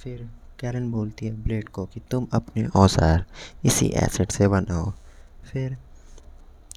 फिर 0.03 0.29
कैरन 0.61 0.91
बोलती 0.93 1.27
है 1.27 1.33
ब्लेड 1.43 1.69
को 1.69 1.85
कि 1.87 2.01
तुम 2.11 2.27
अपने 2.33 2.67
औज़ार 2.77 3.25
इसी 3.65 3.87
एसिड 3.97 4.31
से 4.31 4.49
बनाओ। 4.49 4.91
फिर 5.45 5.77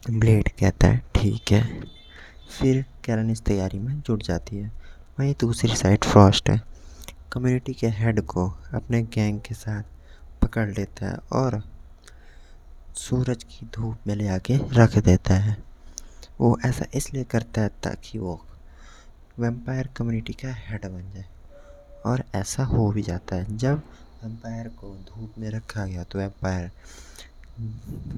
ब्लेड 0.09 0.49
कहता 0.49 0.87
है, 0.87 1.01
ठीक 1.15 1.51
है। 1.51 1.61
फिर 2.49 2.83
कैरन 3.05 3.29
इस 3.29 3.41
तैयारी 3.41 3.79
में 3.79 3.99
जुट 4.01 4.23
जाती 4.23 4.57
है। 4.57 4.71
वहीं 5.19 5.33
दूसरी 5.39 5.75
साइड 5.75 6.03
फ्रॉस्ट 6.03 6.49
है। 6.49 6.61
कम्युनिटी 7.33 7.73
के 7.73 7.87
हेड 7.89 8.21
को 8.25 8.47
अपने 8.73 9.01
गैंग 9.03 9.39
के 9.41 9.55
साथ 9.55 9.83
पकड़ 10.41 10.67
लेता 10.69 11.07
है 11.07 11.17
और 11.33 11.61
सूरज 12.97 13.43
की 13.43 13.65
धूप 13.75 14.07
में 14.07 14.15
ले 14.15 14.27
आके 14.27 14.57
रख 14.73 14.97
देता 14.97 15.35
है। 15.35 15.57
वो 16.41 16.57
ऐसा 16.65 16.85
इसलिए 16.95 17.23
करता 17.23 17.61
है 17.61 17.69
ताकि 17.83 18.19
वो 18.19 18.41
वेम्पायर 19.39 19.87
कम्युनिटी 19.87 20.33
का 20.33 20.53
हेड 20.53 20.85
बन 20.85 21.11
जाए। 21.13 21.25
और 22.05 22.23
ऐसा 22.35 22.63
हो 22.63 22.91
भी 22.91 23.01
जाता 23.01 23.35
है। 23.35 23.57
जब 23.57 23.81
वेम्पायर 24.23 24.67
को 24.67 24.95
धूप 24.97 25.33
में 25.37 25.49
रखा 25.49 25.85
गया 25.85 26.03
तो 26.03 26.19
वेम्पायर 26.19 26.71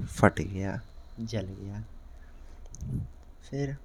फट 0.06 0.40
गया, 0.42 0.82
जल 1.20 1.48
गया। 1.52 1.84
फिर 3.50 3.78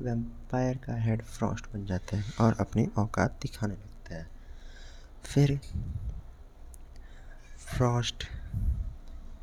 वेम्पायर 0.00 0.76
का 0.76 0.96
हेड 0.96 1.22
फ्रॉस्ट 1.22 1.72
बन 1.72 1.84
जाता 1.86 2.16
है 2.16 2.32
और 2.40 2.56
अपनी 2.60 2.86
औकात 2.98 3.38
दिखाने 3.42 3.74
लगता 3.74 4.14
है। 4.14 4.26
फिर 5.24 5.58
फ्रॉस्ट 7.66 8.24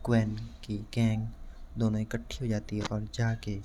क्वेन 0.06 0.36
की 0.64 0.78
गैंग 0.94 1.28
दोनों 1.78 2.02
इकट्ठी 2.02 2.38
हो 2.42 2.48
जाती 2.48 2.78
है 2.78 2.86
और 2.86 3.08
जाके 3.14 3.56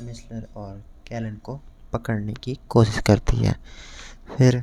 मिसलर 0.00 0.48
और 0.56 0.82
कैलन 1.06 1.36
को 1.36 1.60
पकड़ने 1.92 2.32
की 2.34 2.58
कोशिश 2.68 2.98
करती 3.06 3.36
है। 3.36 3.54
फिर 4.28 4.62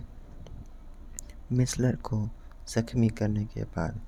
मिसलर 1.52 1.96
को 2.04 2.28
जख्मी 2.70 3.10
करने 3.12 3.44
के 3.46 3.64
बाद 3.66 4.00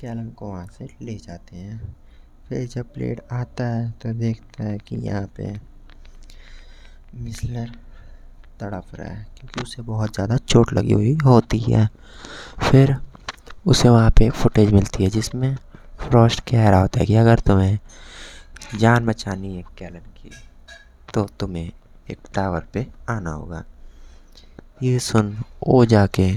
कैलन 0.00 0.28
को 0.30 0.48
वहाँ 0.48 0.66
से 0.68 0.88
ले 1.02 1.14
जाते 1.16 1.56
हैं। 1.56 1.96
फिर 2.48 2.66
जब 2.68 2.86
ब्लेड 2.94 3.20
आता 3.32 3.64
है 3.66 3.90
तो 3.92 4.12
देखता 4.14 4.64
है 4.64 4.78
कि 4.78 4.96
यहाँ 4.98 5.26
पे 5.36 5.52
मिसलर 7.14 7.70
तड़प 8.60 8.94
रहा 8.94 9.08
है, 9.08 9.26
क्योंकि 9.36 9.62
उसे 9.62 9.82
बहुत 9.84 10.14
ज़्यादा 10.14 10.36
चोट 10.38 10.72
लगी 10.72 10.92
हुई 10.92 11.16
होती 11.24 11.58
है। 11.60 11.88
फिर 12.60 12.96
उसे 13.66 13.88
वहाँ 13.88 14.10
पे 14.10 14.28
फुटेज 14.32 14.72
मिलती 14.72 15.04
है, 15.04 15.10
जिसमें 15.10 15.56
फ्रॉस्ट 16.00 16.40
कह 16.50 16.68
रहा 16.68 16.80
होता 16.80 17.00
है 17.00 17.06
कि 17.06 17.14
अगर 17.16 17.40
तुम्हें 17.40 17.78
जान 18.74 19.06
बचानी 19.06 19.54
है 19.56 19.62
कैलन 19.78 20.10
की 20.16 20.30
तो 21.14 21.24
तुम्हें 21.40 21.70
एक 22.10 22.18
टावर 22.34 22.66
पे 22.72 22.86
आना 23.08 23.30
होगा। 23.30 23.64
ये 24.82 24.98
सुन 24.98 25.36
वो 25.68 25.84
जाके 25.84 26.30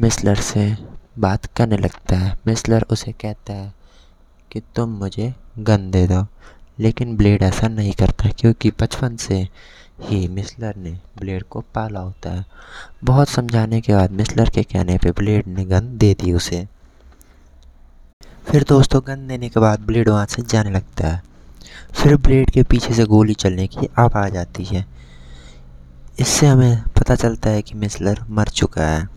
मिसलर 0.00 0.34
से 0.34 0.76
बात 1.18 1.46
करने 1.46 1.76
लगता 1.76 2.16
है। 2.16 2.38
मिसलर 2.46 2.84
उसे 2.90 3.12
कहता 3.12 3.52
है 3.52 3.72
कि 4.52 4.60
तुम 4.76 4.88
मुझे 4.88 5.34
गन 5.58 5.90
दे 5.90 6.06
दो, 6.06 6.26
लेकिन 6.80 7.16
ब्लेड 7.16 7.42
ऐसा 7.42 7.68
नहीं 7.68 7.92
करता, 7.92 8.28
क्योंकि 8.28 8.70
बचपन 8.70 9.16
से 9.16 9.48
ही 10.00 10.28
मिसलर 10.28 10.76
ने 10.76 10.98
ब्लेड 11.18 11.42
को 11.42 11.60
पाला 11.60 12.00
होता 12.00 12.30
है। 12.30 12.44
बहुत 13.04 13.28
समझाने 13.28 13.80
के 13.80 13.94
बाद 13.94 14.10
मिसलर 14.10 14.50
के 14.50 14.62
कहने 14.62 14.98
पे 14.98 15.10
ब्लेड 15.10 15.46
ने 15.46 15.64
गन 15.64 15.98
दे 15.98 16.14
दी 16.14 16.32
उसे। 16.32 16.66
फिर 18.46 18.64
दोस्तों, 18.68 19.00
गन 19.06 19.26
देने 19.28 19.48
के 19.48 19.60
बाद 19.60 19.80
ब्लेड 19.80 20.08
वहाँ 20.08 20.26
से 20.26 20.42
जाने 20.42 20.70
लगता 20.70 21.08
है। 21.08 21.31
फिर 21.92 22.16
ब्लेड 22.16 22.50
के 22.50 22.62
पीछे 22.62 22.94
से 22.94 23.04
गोली 23.04 23.34
चलने 23.34 23.66
की 23.66 23.88
आवाज़ 23.98 24.36
आती 24.36 24.64
है। 24.64 24.86
इससे 26.20 26.46
हमें 26.46 26.82
पता 26.82 27.14
चलता 27.14 27.50
है 27.50 27.62
कि 27.62 27.74
मिसलर 27.74 28.24
मर 28.30 28.48
चुका 28.48 28.82
है। 28.82 29.08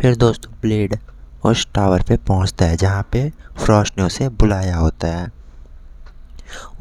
फिर 0.00 0.16
दोस्तों 0.16 0.52
ब्लेड 0.62 0.98
उस 1.44 1.68
टावर 1.74 2.02
पे 2.02 2.16
पहुँचता 2.16 2.64
है, 2.64 2.76
जहाँ 2.76 3.08
पे 3.12 3.32
फ्रॉस्ट 3.58 3.98
ने 3.98 4.04
उसे 4.04 4.28
बुलाया 4.28 4.76
होता 4.76 5.08
है। 5.08 5.32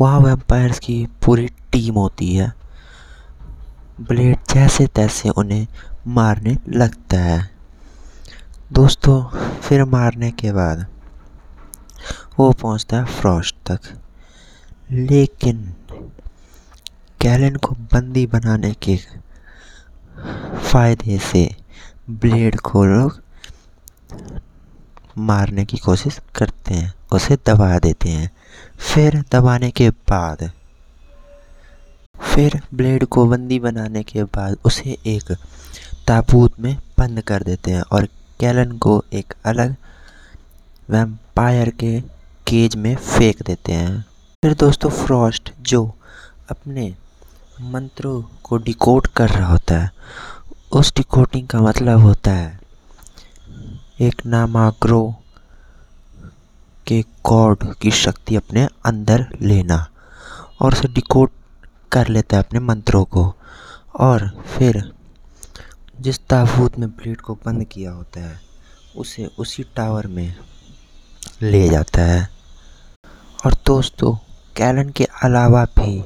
वहाँ 0.01 0.19
वैम्पायर्स 0.19 0.79
की 0.79 1.07
पूरी 1.25 1.47
टीम 1.47 1.95
होती 1.95 2.35
है। 2.35 2.53
ब्लेड 4.01 4.37
जैसे 4.53 4.87
तैसे 4.87 5.29
उन्हें 5.29 5.67
मारने 6.07 6.57
लगता 6.69 7.17
है। 7.17 7.49
दोस्तों, 8.73 9.23
फिर 9.59 9.83
मारने 9.83 10.31
के 10.31 10.51
बाद 10.51 10.85
वो 12.39 12.51
पहुँचता 12.51 12.97
है 12.97 13.05
फ्रॉस्ट 13.05 13.55
तक। 13.71 13.79
लेकिन 14.91 15.57
कैलन 17.21 17.55
को 17.55 17.75
बंदी 17.93 18.25
बनाने 18.25 18.71
के 18.83 18.95
फ़ायदे 20.63 21.17
से 21.21 21.49
ब्लेड 22.09 22.59
को 22.59 22.83
लोग 22.85 23.19
मारने 25.17 25.65
की 25.65 25.77
कोशिश 25.77 26.19
करते 26.35 26.73
हैं, 26.73 26.93
उसे 27.11 27.37
दबा 27.47 27.77
देते 27.79 28.09
हैं। 28.09 28.29
फिर 28.77 29.21
दबाने 29.31 29.71
के 29.71 29.89
बाद, 29.89 30.49
फिर 32.15 32.61
ब्लेड 32.73 33.05
को 33.05 33.25
बंदी 33.25 33.59
बनाने 33.59 34.03
के 34.03 34.23
बाद 34.23 34.57
उसे 34.65 34.97
एक 35.07 35.31
ताबूत 36.07 36.59
में 36.59 36.75
बंद 36.97 37.21
कर 37.21 37.43
देते 37.43 37.71
हैं 37.71 37.81
और 37.81 38.07
कैलन 38.39 38.77
को 38.77 39.03
एक 39.13 39.33
अलग 39.45 39.75
वैम्पायर 40.89 41.69
के 41.69 41.99
केज 42.47 42.75
में 42.75 42.95
फेंक 42.95 43.41
देते 43.43 43.73
हैं। 43.73 44.05
फिर 44.47 44.55
दोस्तों 44.55 44.89
फ्रॉस्ट 44.89 45.51
जो 45.61 45.95
अपने 46.49 46.95
मंत्रों 47.61 48.21
को 48.43 48.57
डिकोड 48.57 49.07
कर 49.07 49.29
रहा 49.29 49.47
होता 49.51 49.77
है, 49.77 49.91
उस 50.71 50.93
डिकोडिंग 50.95 51.47
का 51.47 51.59
मतलब 51.61 51.99
होता 51.99 52.31
है 52.31 52.59
एक 54.01 54.25
नामाग्रो 54.25 55.15
के 56.87 57.01
कॉड 57.23 57.73
की 57.73 57.91
शक्ति 57.91 58.35
अपने 58.35 58.67
अंदर 58.85 59.27
लेना 59.41 59.87
और 60.61 60.73
उसे 60.73 60.87
डिकोड 60.87 61.29
कर 61.91 62.07
लेता 62.07 62.37
है 62.37 62.43
अपने 62.43 62.59
मंत्रों 62.59 63.03
को 63.05 63.35
और 63.99 64.27
फिर 64.57 64.91
जिस 65.99 66.19
ताबूत 66.19 66.79
में 66.79 66.89
ब्लेड 66.89 67.21
को 67.21 67.35
बंद 67.35 67.63
किया 67.63 67.91
होता 67.91 68.19
है, 68.19 68.39
उसे 68.95 69.25
उसी 69.39 69.63
टावर 69.75 70.07
में 70.07 70.35
ले 71.41 71.69
जाता 71.69 72.01
है। 72.01 72.29
और 73.45 73.53
दोस्तों 73.53 74.15
कैलन 74.57 74.89
के 74.89 75.03
अलावा 75.23 75.63
भी 75.79 76.03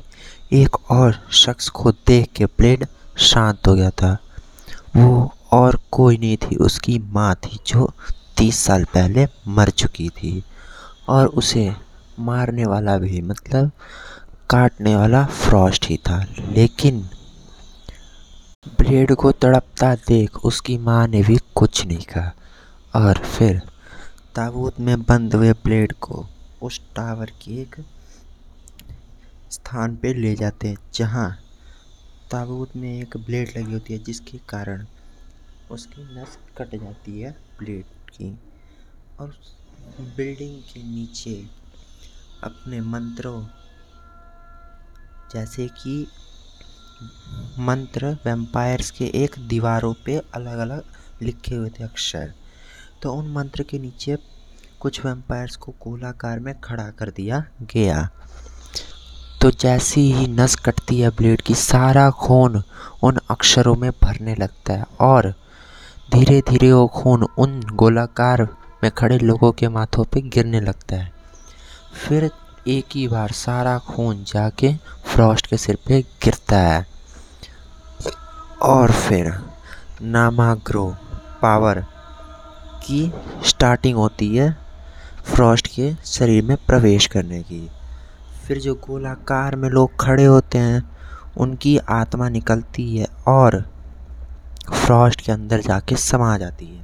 एक 0.54 0.76
और 0.92 1.16
शख्स 1.32 1.70
को 1.70 1.92
देख 2.08 2.32
के 2.36 2.46
ब्लेड 2.46 2.86
शांत 3.18 3.68
हो 3.68 3.74
गया 3.76 3.90
था। 3.90 4.18
वो 4.96 5.34
और 5.52 5.80
कोई 5.92 6.18
नहीं 6.18 6.38
थी, 6.38 6.56
उसकी 6.56 6.98
माँ 7.00 7.36
थी 7.36 7.60
जो 7.68 7.92
तीस 8.38 8.58
साल 8.58 8.84
पहले 8.84 9.28
मर 9.48 9.70
चुकी 9.70 10.10
थी 10.10 10.44
और 11.10 11.28
उसे 11.28 11.76
मारने 12.20 12.66
वाला 12.66 12.98
भी 12.98 13.22
मतलब 13.22 13.72
काटने 14.50 14.96
वाला 14.96 15.24
फ्रॉस्ट 15.26 15.86
ही 15.86 15.98
था। 15.98 16.26
लेकिन 16.50 17.00
ब्लेड 18.80 19.14
को 19.16 19.32
तड़पता 19.32 19.96
देख 19.96 20.38
उसकी 20.46 20.78
माँ 20.78 21.08
ने 21.08 21.22
भी 21.24 21.38
कुछ 21.56 21.86
नहीं 21.86 22.02
कहा 22.10 22.32
और 22.96 23.18
फिर 23.18 23.62
ताबूत 24.36 24.80
में 24.80 25.02
बंद 25.02 25.36
हुए 25.36 25.54
ब्लेड 25.54 25.94
को 26.02 26.26
उस 26.62 26.80
टावर 26.96 27.32
की 27.42 27.62
एक 27.62 27.76
स्थान 29.52 29.96
पे 29.96 30.14
ले 30.14 30.34
जाते 30.36 30.68
हैं, 30.68 30.78
जहाँ 30.94 31.30
ताबूत 32.32 32.76
में 32.76 33.02
एक 33.02 33.18
ब्लेड 33.18 33.58
लगी 33.58 33.74
होती 33.74 33.94
है, 33.94 34.00
जिसके 34.00 34.38
कारण 34.50 34.86
उसकी 35.72 36.04
नस 36.16 36.38
कट 36.58 36.76
जाती 36.76 37.20
है 37.22 37.32
ब्लेड 37.60 37.86
की। 38.10 38.32
और 39.20 39.36
बिल्डिंग 40.18 40.62
के 40.64 40.84
नीचे 40.84 41.34
अपने 42.44 42.80
मंत्रों 42.82 43.44
जैसे 45.34 45.68
कि 45.78 46.08
मंत्र 47.60 48.18
वैम्पायर्स 48.26 48.92
के 48.92 49.06
एक 49.16 49.36
दीवारों 49.48 49.94
पे 50.06 50.18
अलग 50.34 50.58
अलग 50.58 50.84
लिखे 51.22 51.56
हुए 51.56 51.70
थे 51.70 51.84
अक्षर। 51.84 52.34
तो 53.02 53.14
उन 53.14 53.32
मंत्र 53.32 53.64
के 53.64 53.80
नीचे 53.80 54.18
कुछ 54.80 55.06
वैम्पायर्स 55.06 55.56
को 55.56 55.72
गोलाकार 55.72 56.40
में 56.40 56.54
खड़ा 56.60 56.90
कर 56.90 57.10
दिया 57.10 57.44
गया। 57.74 58.10
तो 59.42 59.52
जैसी 59.52 60.02
ही 60.14 60.28
नस 60.28 60.56
कटती 60.56 61.00
है 61.00 61.10
ब्लेड 61.10 61.42
की, 61.42 61.56
सारा 61.56 62.10
खून 62.10 62.64
उन 63.04 63.18
अक्षरों 63.30 63.76
में 63.76 63.92
भरने 64.04 64.36
लगता 64.36 64.74
है 64.74 64.86
और 65.00 65.34
धीरे 66.12 66.42
धीरे 66.50 66.72
वो 66.72 66.88
खून 66.88 67.24
उन 67.24 67.62
गोलाकार 67.74 68.48
में 68.84 68.92
खड़े 68.92 69.18
लोगों 69.20 69.52
के 69.52 69.68
माथों 69.68 70.04
पे 70.04 70.22
गिरने 70.22 70.62
लगता 70.62 70.96
है। 70.96 71.12
फिर 72.08 72.30
एक 72.68 72.86
ही 72.96 73.08
बार 73.08 73.32
सारा 73.32 73.78
खून 73.78 74.24
जाके 74.24 74.74
फ्रॉस्ट 75.06 75.48
के 75.48 75.58
सिर 75.58 75.78
पे 75.88 76.02
गिरता 76.02 76.58
है। 76.58 76.88
और 78.62 78.92
फिर 78.92 79.34
नामाग्रो 80.02 80.98
पावर 81.42 81.86
की 82.84 83.14
स्टार्टिंग 83.46 83.98
होती 83.98 84.36
है 84.38 84.58
फ्रॉस्ट 85.26 85.68
के 85.68 85.94
शरीर 86.06 86.44
में 86.44 86.58
प्रवेश 86.58 87.06
करने 87.06 87.44
की। 87.44 87.70
फिर 88.48 88.60
जो 88.60 88.74
गोलाकार 88.76 89.56
में 89.56 89.70
लोग 89.70 90.00
खड़े 90.00 90.26
होते 90.26 90.58
हैं, 90.58 90.82
उनकी 91.38 91.78
आत्मा 91.78 92.30
निकलती 92.30 92.98
है 92.98 93.08
और 93.28 93.62
फ्रॉस्ट 94.74 95.22
के 95.22 95.32
अंदर 95.32 95.62
जाके 95.62 95.96
समा 95.96 96.38
जाती 96.38 96.66
है, 96.66 96.84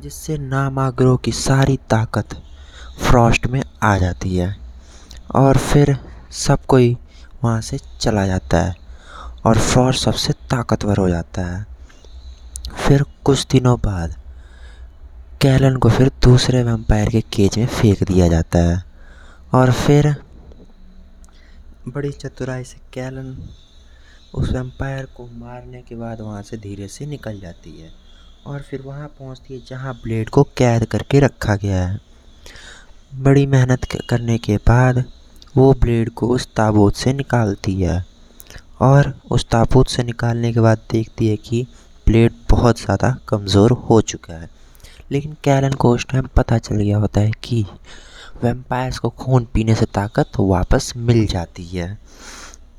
जिससे 0.00 0.38
नामाग्रो 0.38 1.16
की 1.16 1.32
सारी 1.32 1.76
ताकत 1.90 2.34
फ्रॉस्ट 3.00 3.46
में 3.46 3.62
आ 3.82 3.96
जाती 3.98 4.36
है 4.36 4.56
और 5.34 5.56
फिर 5.56 5.96
सब 6.30 6.64
कोई 6.66 6.96
वहाँ 7.44 7.60
से 7.60 7.78
चला 8.00 8.26
जाता 8.26 8.58
है 8.58 8.74
और 9.46 9.58
फ्रॉस्ट 9.58 10.04
सबसे 10.04 10.32
ताकतवर 10.32 10.96
हो 10.96 11.08
जाता 11.08 11.42
है। 11.42 11.66
फिर 12.86 13.04
कुछ 13.24 13.46
दिनों 13.46 13.76
बाद 13.78 14.14
कैलन 15.40 15.76
को 15.76 15.88
फिर 15.88 16.10
दूसरे 16.22 16.62
वैम्पायर 16.62 17.08
के 17.08 17.20
केज 17.20 17.58
में 17.58 17.66
फेंक 17.66 18.02
दिया 18.02 18.28
जाता 18.28 18.58
है 18.58 18.82
और 19.54 19.72
फिर 19.72 20.14
बड़ी 21.88 22.10
चतुराई 22.12 22.64
से 22.64 22.78
कैलन 22.94 23.36
उस 24.34 24.48
वैम्पायर 24.48 25.04
को 25.16 25.26
मारने 25.34 25.80
के 25.82 25.94
बाद 25.94 26.20
वहाँ 26.20 26.42
से 26.42 26.56
धीरे 26.56 26.88
से 26.88 27.06
निकल 27.06 27.38
जाती 27.40 27.70
है 27.72 27.90
और 28.46 28.60
फिर 28.60 28.82
वहाँ 28.82 29.06
पहुँचती 29.18 29.54
है 29.54 29.60
जहाँ 29.66 29.94
ब्लेड 30.02 30.28
को 30.28 30.42
कैद 30.56 30.84
करके 30.84 31.20
रखा 31.20 31.56
गया 31.56 31.82
है। 31.82 31.98
बड़ी 33.14 33.46
मेहनत 33.46 33.84
करने 34.10 34.36
के 34.38 34.56
बाद 34.68 35.02
वो 35.56 35.72
ब्लेड 35.74 36.10
को 36.10 36.28
उस 36.28 36.46
ताबूत 36.56 36.96
से 36.96 37.12
निकालती 37.12 37.74
है 37.82 38.04
और 38.80 39.12
उस 39.30 39.48
ताबूत 39.50 39.88
से 39.88 40.02
निकालने 40.02 40.52
के 40.52 40.60
बाद 40.60 40.82
देखती 40.90 41.28
है 41.28 41.36
कि 41.38 41.66
ब्लेड 42.06 42.32
बहुत 42.50 42.80
ज़्यादा 42.80 43.16
कमज़ोर 43.28 43.72
हो 43.80 44.00
चुका 44.02 44.34
है। 44.34 44.50
लेकिन 45.12 45.32
कैलन 45.44 45.72
को 45.72 45.94
उस 45.94 46.06
टाइम 46.06 46.28
पता 46.36 46.58
चल 46.58 46.76
गया 46.76 46.98
होता 46.98 47.20
है 47.20 47.30
कि 47.44 47.64
वेम्पायर्स 48.42 48.98
को 48.98 49.08
खून 49.10 49.44
पीने 49.44 49.74
से 49.74 49.86
ताकत 49.86 50.38
वापस 50.40 50.92
मिल 50.96 51.26
जाती 51.26 51.64
है। 51.66 51.98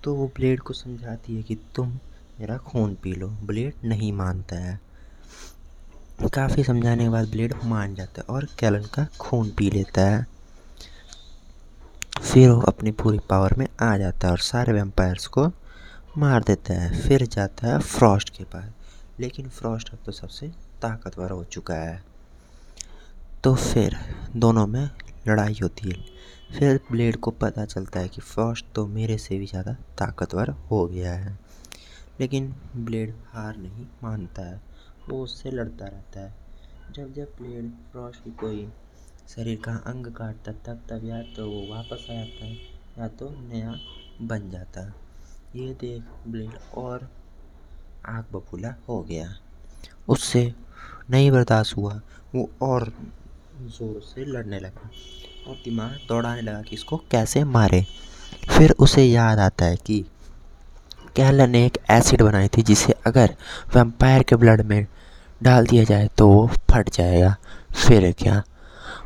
तो 0.04 0.14
वो 0.16 0.28
ब्लेड 0.36 0.60
को 0.60 0.74
समझाती 0.74 1.36
है 1.36 1.44
कि 1.44 1.56
तुम 1.76 1.90
मेरा 2.40 2.58
खून 2.58 2.96
पी 2.96 3.14
लो, 3.14 3.28
ब्लेड 3.28 3.74
नहीं 3.86 4.12
मानता 4.14 4.56
है। 4.56 4.80
काफ़ी 6.36 6.64
समझाने 6.64 7.04
के 7.04 7.10
बाद 7.10 7.30
ब्लेड 7.30 7.54
मान 7.64 7.96
जाता 7.96 8.22
है 8.22 8.34
और 8.36 8.48
कैलन 8.60 8.84
का 8.94 9.06
खून 9.20 9.50
पी 9.50 9.70
लेता 9.70 10.02
है। 10.02 10.26
फिर 12.22 12.50
वो 12.50 12.62
अपनी 12.62 12.92
पूरी 12.92 13.20
पावर 13.20 13.54
में 13.58 13.68
आ 13.82 13.96
जाता 13.98 14.28
है 14.28 14.32
और 14.32 14.40
सारे 14.40 14.74
वेम्पायर्स 14.74 15.28
को 15.28 15.48
मार 16.18 16.44
देता 16.44 16.74
है। 16.74 17.02
फिर 17.02 17.26
जाता 17.26 17.68
है 17.68 17.80
फ्रॉस्ट 17.80 18.30
के 18.30 18.44
पास, 18.44 18.72
लेकिन 19.20 19.50
फ्रॉस्ट 19.50 19.90
अब 19.90 20.00
तो 20.06 20.12
सबसे 20.12 20.48
ताकतवर 20.82 21.32
हो 21.32 21.44
चुका 21.44 21.76
है। 21.76 22.04
तो 23.44 23.56
फिर 23.56 23.98
दोनों 24.36 24.66
में 24.68 24.90
लड़ाई 25.28 25.58
होती 25.64 25.90
है। 25.90 26.60
फिर 26.60 26.80
ब्लेड 26.92 27.18
को 27.18 27.32
पता 27.32 27.66
चलता 27.66 28.00
है 28.00 28.08
कि 28.08 28.22
फ्रॉस्ट 28.22 28.66
तो 28.76 28.86
मेरे 28.88 29.18
से 29.18 29.38
भी 29.38 29.46
ज़्यादा 29.46 29.74
ताकतवर 30.00 30.50
हो 30.72 30.86
गया 30.88 31.14
है। 31.14 31.38
लेकिन 32.20 32.54
ब्लेड 32.76 33.14
हार 33.28 33.58
नहीं 33.58 33.86
मानता 34.04 34.42
है। 34.42 34.62
वो 35.10 35.22
उससे 35.24 35.52
लड़ता 35.52 35.86
रहता 35.86 36.20
है। 36.20 36.34
जब 36.96 37.14
जब 37.14 37.34
ब्लेड 37.42 37.72
फ्रॉस्ट 37.92 38.24
की 38.24 38.32
कोई 38.32 38.68
शरीर 39.30 39.60
का 39.62 39.76
अंग 39.88 40.08
काटता, 40.08 40.52
तब 40.52 40.82
तब 40.90 41.06
या 41.06 41.22
तो 41.36 41.50
वो 41.50 41.62
वापस 41.74 42.08
आ 42.10 42.14
जाता 42.14 42.46
है, 42.46 42.56
या 43.00 43.08
तो 43.08 43.30
नया 43.30 43.76
बन 44.22 44.50
जाता 44.50 44.82
है। 44.82 44.94
ये 45.56 45.74
देख 45.74 46.04
ब्लेड 46.28 46.58
और 46.78 47.10
आग 48.06 48.26
बबूला 48.32 48.76
हो 48.88 49.02
गया। 49.04 49.34
उससे 50.10 50.54
नहीं 51.10 51.32
बर्दाश्त 51.32 51.78
हुआ। 51.78 52.02
वो 52.36 52.50
और 52.62 52.92
ज़ोर 53.70 54.02
से 54.04 54.26
लड़ने 54.28 54.60
लगा 54.60 54.90
और 55.48 55.56
दिमाग 55.66 55.98
दौड़ाने 56.10 56.42
लगा 56.42 56.62
कि 56.62 56.76
इसको 56.76 56.98
कैसे 57.12 57.44
मारे। 57.46 57.86
फिर 58.50 58.72
उसे 58.80 59.06
याद 59.06 59.40
आता 59.40 59.66
है 59.66 59.76
कि 59.78 60.04
कैलन 61.16 61.50
ने 61.50 61.66
एक 61.66 61.78
एसिड 61.92 62.22
बनाई 62.22 62.48
थी 62.48 62.62
जिसे 62.64 62.94
अगर 63.06 63.36
वैम्पायर 63.76 64.24
के 64.24 64.36
ब्लड 64.36 64.62
में 64.62 64.86
डाल 65.42 65.66
दिया 65.68 65.84
जाए 65.84 66.10
तो 66.18 66.28
वो 66.28 66.48
फट 66.72 66.90
जाएगा। 66.90 67.36
फिर 67.78 68.12
क्या? 68.20 68.42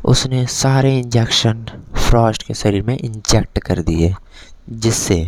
उसने 0.05 0.45
सारे 0.47 0.97
इंजेक्शन 0.99 1.65
फ्रॉस्ट 1.95 2.43
के 2.43 2.53
शरीर 2.53 2.83
में 2.83 2.97
इंजेक्ट 2.97 3.59
कर 3.59 3.81
दिए, 3.81 4.13
जिससे 4.69 5.23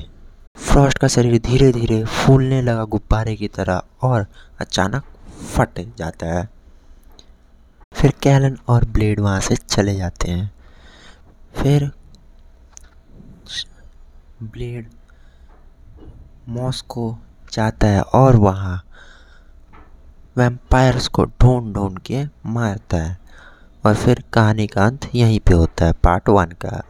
फ्रॉस्ट 0.57 0.97
का 0.97 1.07
शरीर 1.07 1.37
धीरे 1.39 1.71
धीरे 1.71 2.03
फूलने 2.05 2.61
लगा, 2.61 2.83
गुब्बारे 2.85 3.35
की 3.35 3.47
तरह 3.47 3.81
और 4.01 4.25
अचानक 4.59 5.03
फट 5.55 5.79
जाता 5.97 6.27
है। 6.27 6.47
फिर 7.91 8.11
कैलन 8.23 8.57
और 8.67 8.85
ब्लेड 8.85 9.19
वहाँ 9.19 9.39
से 9.39 9.55
चले 9.55 9.95
जाते 9.95 10.31
हैं। 10.31 10.51
फिर 11.55 11.91
ब्लेड 14.43 14.89
मॉस्को 16.49 17.17
जाता 17.51 17.87
है 17.87 18.01
और 18.01 18.35
वहाँ 18.35 18.83
वैम्पायर्स 20.37 21.07
को 21.07 21.25
ढूंढ 21.25 21.73
ढूंढ 21.73 21.99
के 21.99 22.23
मारता 22.45 22.97
है। 22.97 23.17
और 23.85 23.95
फिर 23.95 24.23
कहानी 24.33 24.67
का 24.67 24.85
अंत 24.85 25.09
यहीं 25.15 25.39
पे 25.39 25.53
होता 25.53 25.85
है 25.85 25.93
पार्ट 25.93 26.29
वन 26.29 26.45
का। 26.45 26.81